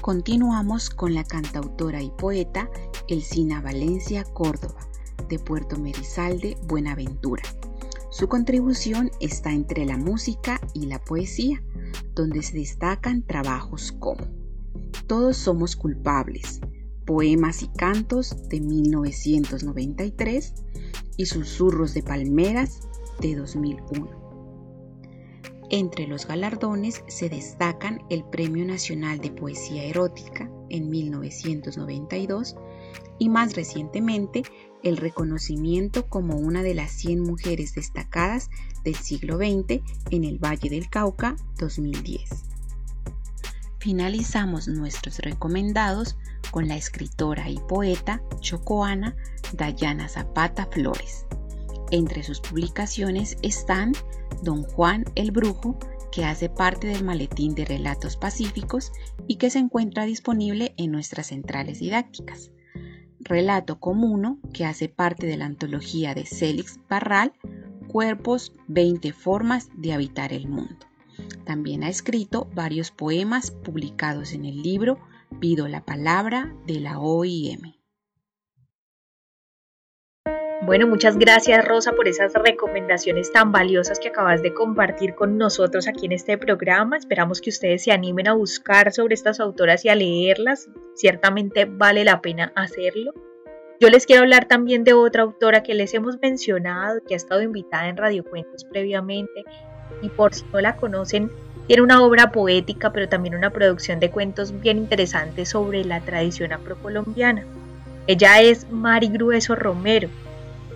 Continuamos 0.01 0.89
con 0.89 1.13
la 1.13 1.23
cantautora 1.23 2.01
y 2.01 2.09
poeta 2.09 2.71
Elcina 3.07 3.61
Valencia 3.61 4.23
Córdoba, 4.23 4.86
de 5.27 5.39
Puerto 5.39 5.77
Merizalde, 5.77 6.57
Buenaventura. 6.63 7.43
Su 8.09 8.27
contribución 8.27 9.11
está 9.19 9.51
entre 9.51 9.85
la 9.85 9.97
música 9.97 10.59
y 10.73 10.85
la 10.85 11.03
poesía, 11.03 11.61
donde 12.15 12.41
se 12.41 12.57
destacan 12.57 13.21
trabajos 13.21 13.91
como 13.91 14.25
Todos 15.07 15.37
somos 15.37 15.75
culpables, 15.75 16.61
Poemas 17.05 17.63
y 17.63 17.67
Cantos 17.67 18.49
de 18.49 18.59
1993 18.59 20.53
y 21.17 21.25
Susurros 21.25 21.93
de 21.93 22.03
Palmeras 22.03 22.81
de 23.19 23.35
2001. 23.35 24.27
Entre 25.69 26.07
los 26.07 26.25
galardones 26.27 27.03
se 27.07 27.29
destacan 27.29 28.01
el 28.09 28.23
Premio 28.23 28.65
Nacional 28.65 29.19
de 29.19 29.31
Poesía 29.31 29.83
Erótica 29.83 30.49
en 30.69 30.89
1992 30.89 32.55
y 33.19 33.29
más 33.29 33.55
recientemente 33.55 34.43
el 34.87 34.97
reconocimiento 34.97 36.07
como 36.07 36.35
una 36.35 36.63
de 36.63 36.73
las 36.73 36.91
100 36.91 37.21
mujeres 37.21 37.75
destacadas 37.75 38.49
del 38.83 38.95
siglo 38.95 39.37
XX 39.37 39.81
en 40.11 40.23
el 40.23 40.39
Valle 40.39 40.69
del 40.69 40.89
Cauca 40.89 41.35
2010. 41.59 42.29
Finalizamos 43.79 44.67
nuestros 44.67 45.19
recomendados 45.19 46.17
con 46.51 46.67
la 46.67 46.75
escritora 46.75 47.49
y 47.49 47.59
poeta 47.67 48.21
chocoana 48.39 49.15
Dayana 49.53 50.09
Zapata 50.09 50.67
Flores. 50.71 51.25
Entre 51.91 52.23
sus 52.23 52.39
publicaciones 52.39 53.37
están 53.43 53.93
Don 54.41 54.63
Juan 54.63 55.05
el 55.15 55.31
Brujo, 55.31 55.77
que 56.11 56.25
hace 56.25 56.49
parte 56.49 56.87
del 56.87 57.03
maletín 57.03 57.55
de 57.55 57.65
relatos 57.65 58.17
pacíficos 58.17 58.91
y 59.27 59.35
que 59.35 59.49
se 59.49 59.59
encuentra 59.59 60.05
disponible 60.05 60.73
en 60.77 60.91
nuestras 60.91 61.27
centrales 61.27 61.79
didácticas. 61.79 62.51
Relato 63.19 63.79
Comuno, 63.79 64.39
que 64.53 64.65
hace 64.65 64.89
parte 64.89 65.27
de 65.27 65.37
la 65.37 65.45
antología 65.45 66.13
de 66.13 66.25
Célix 66.25 66.79
Barral, 66.89 67.33
Cuerpos, 67.87 68.53
20 68.67 69.13
formas 69.13 69.69
de 69.75 69.93
habitar 69.93 70.33
el 70.33 70.47
mundo. 70.47 70.85
También 71.45 71.83
ha 71.83 71.89
escrito 71.89 72.47
varios 72.53 72.91
poemas 72.91 73.51
publicados 73.51 74.33
en 74.33 74.45
el 74.45 74.61
libro 74.61 74.99
Pido 75.39 75.67
la 75.67 75.83
palabra 75.83 76.53
de 76.65 76.79
la 76.79 76.99
OIM. 76.99 77.76
Bueno, 80.63 80.87
muchas 80.87 81.17
gracias 81.17 81.63
Rosa 81.65 81.93
por 81.93 82.07
esas 82.07 82.33
recomendaciones 82.33 83.31
tan 83.31 83.51
valiosas 83.51 83.99
que 83.99 84.07
acabas 84.07 84.41
de 84.41 84.53
compartir 84.53 85.13
con 85.13 85.37
nosotros 85.37 85.87
aquí 85.87 86.07
en 86.07 86.13
este 86.13 86.37
programa. 86.37 86.97
Esperamos 86.97 87.41
que 87.41 87.51
ustedes 87.51 87.83
se 87.83 87.91
animen 87.91 88.27
a 88.27 88.33
buscar 88.33 88.91
sobre 88.91 89.13
estas 89.13 89.39
autoras 89.39 89.85
y 89.85 89.89
a 89.89 89.95
leerlas. 89.95 90.67
Ciertamente 90.95 91.65
vale 91.65 92.03
la 92.03 92.21
pena 92.21 92.51
hacerlo. 92.55 93.13
Yo 93.79 93.89
les 93.89 94.07
quiero 94.07 94.23
hablar 94.23 94.47
también 94.47 94.83
de 94.83 94.93
otra 94.93 95.21
autora 95.21 95.61
que 95.61 95.75
les 95.75 95.93
hemos 95.93 96.19
mencionado, 96.19 97.01
que 97.07 97.13
ha 97.13 97.17
estado 97.17 97.43
invitada 97.43 97.87
en 97.87 97.97
Radio 97.97 98.23
Cuentos 98.23 98.65
previamente 98.65 99.45
y 100.01 100.09
por 100.09 100.33
si 100.33 100.43
no 100.51 100.59
la 100.59 100.75
conocen, 100.75 101.31
tiene 101.67 101.83
una 101.83 102.01
obra 102.01 102.31
poética, 102.31 102.91
pero 102.91 103.07
también 103.07 103.35
una 103.35 103.51
producción 103.51 103.99
de 103.99 104.09
cuentos 104.09 104.59
bien 104.59 104.77
interesantes 104.79 105.49
sobre 105.49 105.83
la 105.85 106.01
tradición 106.01 106.51
afrocolombiana. 106.51 107.45
Ella 108.07 108.41
es 108.41 108.69
Mari 108.71 109.09
Grueso 109.09 109.53
Romero. 109.53 110.09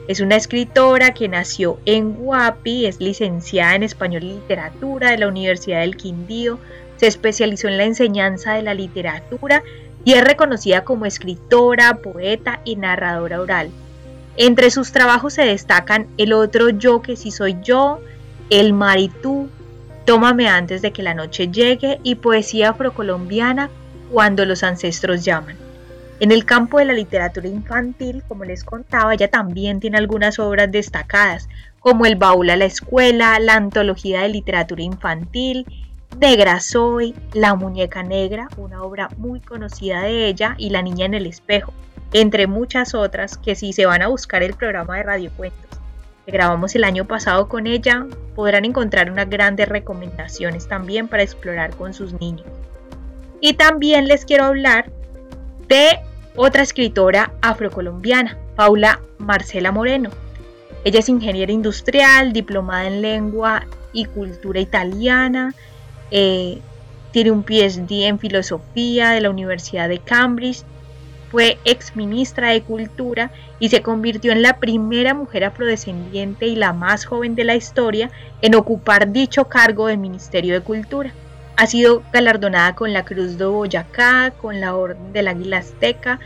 Es 0.07 0.19
una 0.19 0.35
escritora 0.35 1.13
que 1.13 1.27
nació 1.27 1.79
en 1.85 2.13
Guapi, 2.13 2.85
es 2.85 2.99
licenciada 2.99 3.75
en 3.75 3.83
Español 3.83 4.23
y 4.23 4.33
Literatura 4.33 5.11
de 5.11 5.17
la 5.17 5.27
Universidad 5.27 5.81
del 5.81 5.95
Quindío, 5.95 6.59
se 6.97 7.07
especializó 7.07 7.67
en 7.67 7.77
la 7.77 7.85
enseñanza 7.85 8.53
de 8.53 8.61
la 8.61 8.73
literatura 8.73 9.63
y 10.03 10.13
es 10.13 10.23
reconocida 10.23 10.83
como 10.83 11.05
escritora, 11.05 11.97
poeta 11.97 12.61
y 12.65 12.75
narradora 12.75 13.41
oral. 13.41 13.69
Entre 14.37 14.71
sus 14.71 14.91
trabajos 14.91 15.33
se 15.33 15.43
destacan 15.43 16.07
El 16.17 16.33
otro 16.33 16.69
yo 16.69 17.01
que 17.01 17.15
sí 17.15 17.31
soy 17.31 17.57
yo, 17.63 17.99
El 18.49 18.73
Maritú, 18.73 19.49
Tómame 20.05 20.47
antes 20.47 20.81
de 20.81 20.91
que 20.91 21.03
la 21.03 21.13
noche 21.13 21.49
llegue 21.49 21.99
y 22.03 22.15
poesía 22.15 22.69
afrocolombiana 22.71 23.69
cuando 24.11 24.45
los 24.45 24.63
ancestros 24.63 25.23
llaman. 25.23 25.57
En 26.21 26.31
el 26.31 26.45
campo 26.45 26.77
de 26.77 26.85
la 26.85 26.93
literatura 26.93 27.47
infantil, 27.47 28.21
como 28.27 28.45
les 28.45 28.63
contaba, 28.63 29.15
ella 29.15 29.27
también 29.31 29.79
tiene 29.79 29.97
algunas 29.97 30.37
obras 30.37 30.71
destacadas, 30.71 31.49
como 31.79 32.05
El 32.05 32.15
baúl 32.15 32.51
a 32.51 32.55
la 32.55 32.65
escuela, 32.65 33.39
la 33.39 33.55
antología 33.55 34.21
de 34.21 34.29
literatura 34.29 34.83
infantil, 34.83 35.65
Negra 36.19 36.59
Soy, 36.59 37.15
La 37.33 37.55
muñeca 37.55 38.03
negra, 38.03 38.49
una 38.57 38.83
obra 38.83 39.09
muy 39.17 39.39
conocida 39.39 40.03
de 40.03 40.27
ella, 40.27 40.53
y 40.59 40.69
La 40.69 40.83
niña 40.83 41.07
en 41.07 41.15
el 41.15 41.25
espejo, 41.25 41.73
entre 42.13 42.45
muchas 42.45 42.93
otras 42.93 43.39
que 43.39 43.55
si 43.55 43.73
se 43.73 43.87
van 43.87 44.03
a 44.03 44.07
buscar 44.09 44.43
el 44.43 44.53
programa 44.53 44.97
de 44.97 45.03
Radio 45.03 45.31
Cuentos 45.35 45.71
que 46.27 46.31
grabamos 46.31 46.75
el 46.75 46.83
año 46.83 47.05
pasado 47.07 47.49
con 47.49 47.65
ella, 47.65 48.05
podrán 48.35 48.65
encontrar 48.65 49.09
unas 49.09 49.27
grandes 49.27 49.67
recomendaciones 49.67 50.67
también 50.67 51.07
para 51.07 51.23
explorar 51.23 51.75
con 51.75 51.95
sus 51.95 52.13
niños. 52.21 52.45
Y 53.39 53.53
también 53.53 54.07
les 54.07 54.23
quiero 54.23 54.43
hablar 54.45 54.91
de 55.67 55.99
otra 56.35 56.63
escritora 56.63 57.33
afrocolombiana, 57.41 58.37
Paula 58.55 59.01
Marcela 59.17 59.71
Moreno. 59.71 60.09
Ella 60.83 60.99
es 60.99 61.09
ingeniera 61.09 61.51
industrial, 61.51 62.33
diplomada 62.33 62.87
en 62.87 63.01
lengua 63.01 63.65
y 63.93 64.05
cultura 64.05 64.59
italiana, 64.59 65.53
eh, 66.09 66.59
tiene 67.11 67.31
un 67.31 67.43
PhD 67.43 68.07
en 68.07 68.19
filosofía 68.19 69.11
de 69.11 69.21
la 69.21 69.29
Universidad 69.29 69.89
de 69.89 69.99
Cambridge 69.99 70.63
fue 71.31 71.57
ex 71.63 71.95
ministra 71.95 72.49
de 72.49 72.61
Cultura 72.61 73.31
y 73.57 73.69
se 73.69 73.81
convirtió 73.81 74.33
en 74.33 74.41
la 74.41 74.59
primera 74.59 75.13
mujer 75.13 75.45
afrodescendiente 75.45 76.47
y 76.47 76.57
la 76.57 76.73
más 76.73 77.05
joven 77.05 77.35
de 77.35 77.45
la 77.45 77.55
historia 77.55 78.11
en 78.41 78.53
ocupar 78.53 79.13
dicho 79.13 79.45
cargo 79.45 79.87
del 79.87 79.97
Ministerio 79.97 80.53
de 80.53 80.61
Cultura. 80.61 81.13
Ha 81.61 81.67
sido 81.67 82.01
galardonada 82.11 82.73
con 82.73 82.91
la 82.91 83.05
Cruz 83.05 83.37
de 83.37 83.45
Boyacá, 83.45 84.33
con 84.41 84.59
la 84.59 84.75
Orden 84.75 85.13
del 85.13 85.27
Águila 85.27 85.59
Azteca. 85.59 86.19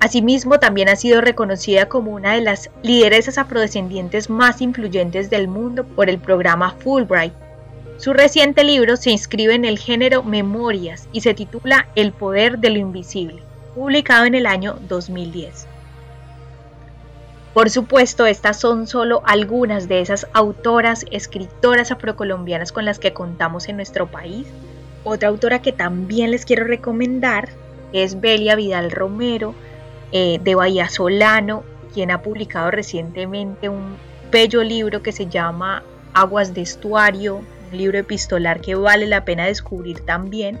Asimismo, 0.00 0.60
también 0.60 0.88
ha 0.88 0.96
sido 0.96 1.20
reconocida 1.20 1.90
como 1.90 2.12
una 2.12 2.32
de 2.32 2.40
las 2.40 2.70
lideresas 2.82 3.36
afrodescendientes 3.36 4.30
más 4.30 4.62
influyentes 4.62 5.28
del 5.28 5.46
mundo 5.46 5.84
por 5.84 6.08
el 6.08 6.18
programa 6.18 6.70
Fulbright. 6.78 7.34
Su 7.98 8.14
reciente 8.14 8.64
libro 8.64 8.96
se 8.96 9.10
inscribe 9.10 9.54
en 9.54 9.66
el 9.66 9.78
género 9.78 10.22
Memorias 10.22 11.06
y 11.12 11.20
se 11.20 11.34
titula 11.34 11.88
El 11.94 12.12
poder 12.12 12.58
de 12.58 12.70
lo 12.70 12.78
invisible 12.78 13.42
publicado 13.74 14.24
en 14.24 14.34
el 14.34 14.46
año 14.46 14.78
2010. 14.88 15.66
Por 17.54 17.68
supuesto, 17.68 18.24
estas 18.24 18.58
son 18.58 18.86
solo 18.86 19.22
algunas 19.26 19.86
de 19.86 20.00
esas 20.00 20.26
autoras, 20.32 21.04
escritoras 21.10 21.90
afrocolombianas 21.90 22.72
con 22.72 22.86
las 22.86 22.98
que 22.98 23.12
contamos 23.12 23.68
en 23.68 23.76
nuestro 23.76 24.06
país. 24.06 24.46
Otra 25.04 25.28
autora 25.28 25.60
que 25.60 25.72
también 25.72 26.30
les 26.30 26.46
quiero 26.46 26.64
recomendar 26.64 27.50
es 27.92 28.20
Belia 28.20 28.56
Vidal 28.56 28.90
Romero, 28.90 29.54
eh, 30.12 30.38
de 30.42 30.54
Bahía 30.54 30.88
Solano, 30.88 31.62
quien 31.92 32.10
ha 32.10 32.22
publicado 32.22 32.70
recientemente 32.70 33.68
un 33.68 33.96
bello 34.30 34.62
libro 34.62 35.02
que 35.02 35.12
se 35.12 35.26
llama 35.26 35.82
Aguas 36.14 36.54
de 36.54 36.62
Estuario, 36.62 37.36
un 37.70 37.78
libro 37.78 37.98
epistolar 37.98 38.60
que 38.62 38.74
vale 38.74 39.06
la 39.06 39.26
pena 39.26 39.44
descubrir 39.44 40.00
también. 40.00 40.58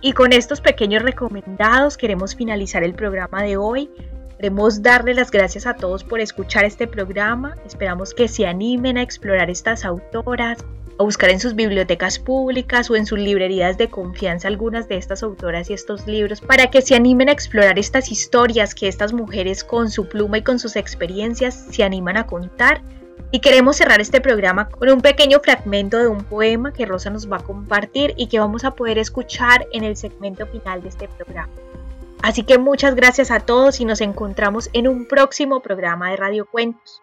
Y 0.00 0.12
con 0.12 0.32
estos 0.32 0.60
pequeños 0.60 1.02
recomendados 1.02 1.96
queremos 1.96 2.34
finalizar 2.34 2.82
el 2.84 2.94
programa 2.94 3.42
de 3.42 3.56
hoy. 3.56 3.90
Queremos 4.36 4.82
darle 4.82 5.14
las 5.14 5.30
gracias 5.30 5.66
a 5.66 5.74
todos 5.74 6.04
por 6.04 6.20
escuchar 6.20 6.66
este 6.66 6.86
programa. 6.86 7.56
Esperamos 7.64 8.12
que 8.12 8.28
se 8.28 8.46
animen 8.46 8.98
a 8.98 9.02
explorar 9.02 9.48
estas 9.48 9.86
autoras, 9.86 10.58
a 10.98 11.02
buscar 11.02 11.30
en 11.30 11.40
sus 11.40 11.54
bibliotecas 11.54 12.18
públicas 12.18 12.90
o 12.90 12.96
en 12.96 13.06
sus 13.06 13.18
librerías 13.18 13.78
de 13.78 13.88
confianza 13.88 14.48
algunas 14.48 14.88
de 14.88 14.98
estas 14.98 15.22
autoras 15.22 15.70
y 15.70 15.72
estos 15.72 16.06
libros 16.06 16.42
para 16.42 16.70
que 16.70 16.82
se 16.82 16.94
animen 16.94 17.30
a 17.30 17.32
explorar 17.32 17.78
estas 17.78 18.12
historias 18.12 18.74
que 18.74 18.88
estas 18.88 19.14
mujeres 19.14 19.64
con 19.64 19.90
su 19.90 20.06
pluma 20.06 20.38
y 20.38 20.42
con 20.42 20.58
sus 20.58 20.76
experiencias 20.76 21.54
se 21.70 21.82
animan 21.82 22.18
a 22.18 22.26
contar. 22.26 22.82
Y 23.30 23.40
queremos 23.40 23.76
cerrar 23.76 24.02
este 24.02 24.20
programa 24.20 24.68
con 24.68 24.90
un 24.90 25.00
pequeño 25.00 25.40
fragmento 25.40 25.98
de 25.98 26.08
un 26.08 26.24
poema 26.24 26.74
que 26.74 26.84
Rosa 26.84 27.08
nos 27.08 27.30
va 27.30 27.38
a 27.38 27.42
compartir 27.42 28.12
y 28.18 28.26
que 28.26 28.38
vamos 28.38 28.64
a 28.64 28.72
poder 28.72 28.98
escuchar 28.98 29.66
en 29.72 29.82
el 29.82 29.96
segmento 29.96 30.46
final 30.46 30.82
de 30.82 30.90
este 30.90 31.08
programa. 31.08 31.50
Así 32.22 32.42
que 32.42 32.58
muchas 32.58 32.94
gracias 32.94 33.30
a 33.30 33.40
todos 33.40 33.80
y 33.80 33.84
nos 33.84 34.00
encontramos 34.00 34.70
en 34.72 34.88
un 34.88 35.06
próximo 35.06 35.60
programa 35.60 36.10
de 36.10 36.16
Radio 36.16 36.46
Cuentos. 36.50 37.02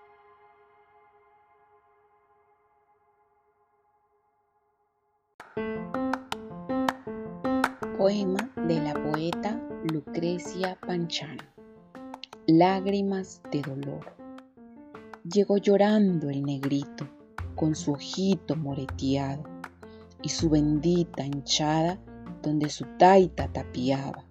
Poema 7.97 8.49
de 8.57 8.81
la 8.81 8.93
poeta 8.95 9.61
Lucrecia 9.91 10.77
Panchano. 10.85 11.43
Lágrimas 12.47 13.41
de 13.49 13.61
dolor. 13.61 14.13
Llegó 15.23 15.57
llorando 15.57 16.29
el 16.29 16.43
negrito 16.43 17.07
con 17.55 17.75
su 17.75 17.93
ojito 17.93 18.57
moreteado 18.57 19.43
y 20.21 20.29
su 20.29 20.49
bendita 20.49 21.23
hinchada 21.23 21.97
donde 22.41 22.69
su 22.69 22.85
taita 22.97 23.47
tapiaba 23.47 24.25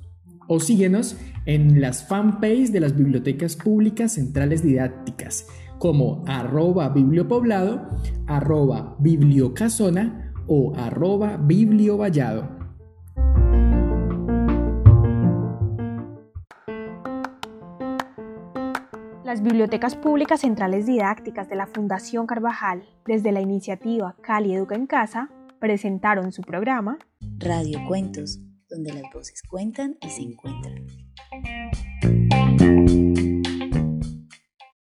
o 0.47 0.59
síguenos 0.59 1.15
en 1.45 1.79
las 1.79 2.07
fanpages 2.07 2.73
de 2.73 2.79
las 2.81 2.95
bibliotecas 2.95 3.55
públicas 3.55 4.13
centrales 4.13 4.63
didácticas 4.63 5.45
como 5.79 6.23
arroba 6.27 6.89
bibliopoblado, 6.89 7.87
arroba 8.27 8.95
bibliocasona 8.99 10.33
o 10.45 10.75
arroba 10.75 11.37
bibliovallado. 11.37 12.61
Las 19.31 19.41
bibliotecas 19.41 19.95
públicas 19.95 20.41
centrales 20.41 20.85
didácticas 20.85 21.47
de 21.47 21.55
la 21.55 21.65
Fundación 21.65 22.27
Carvajal, 22.27 22.83
desde 23.05 23.31
la 23.31 23.39
iniciativa 23.39 24.17
Cali 24.21 24.53
Educa 24.53 24.75
en 24.75 24.87
Casa, 24.87 25.29
presentaron 25.57 26.33
su 26.33 26.41
programa 26.41 26.99
Radio 27.37 27.79
Cuentos, 27.87 28.41
donde 28.69 28.91
las 28.91 29.03
voces 29.13 29.41
cuentan 29.47 29.95
y 30.01 30.09
se 30.09 30.23
encuentran. 30.23 30.85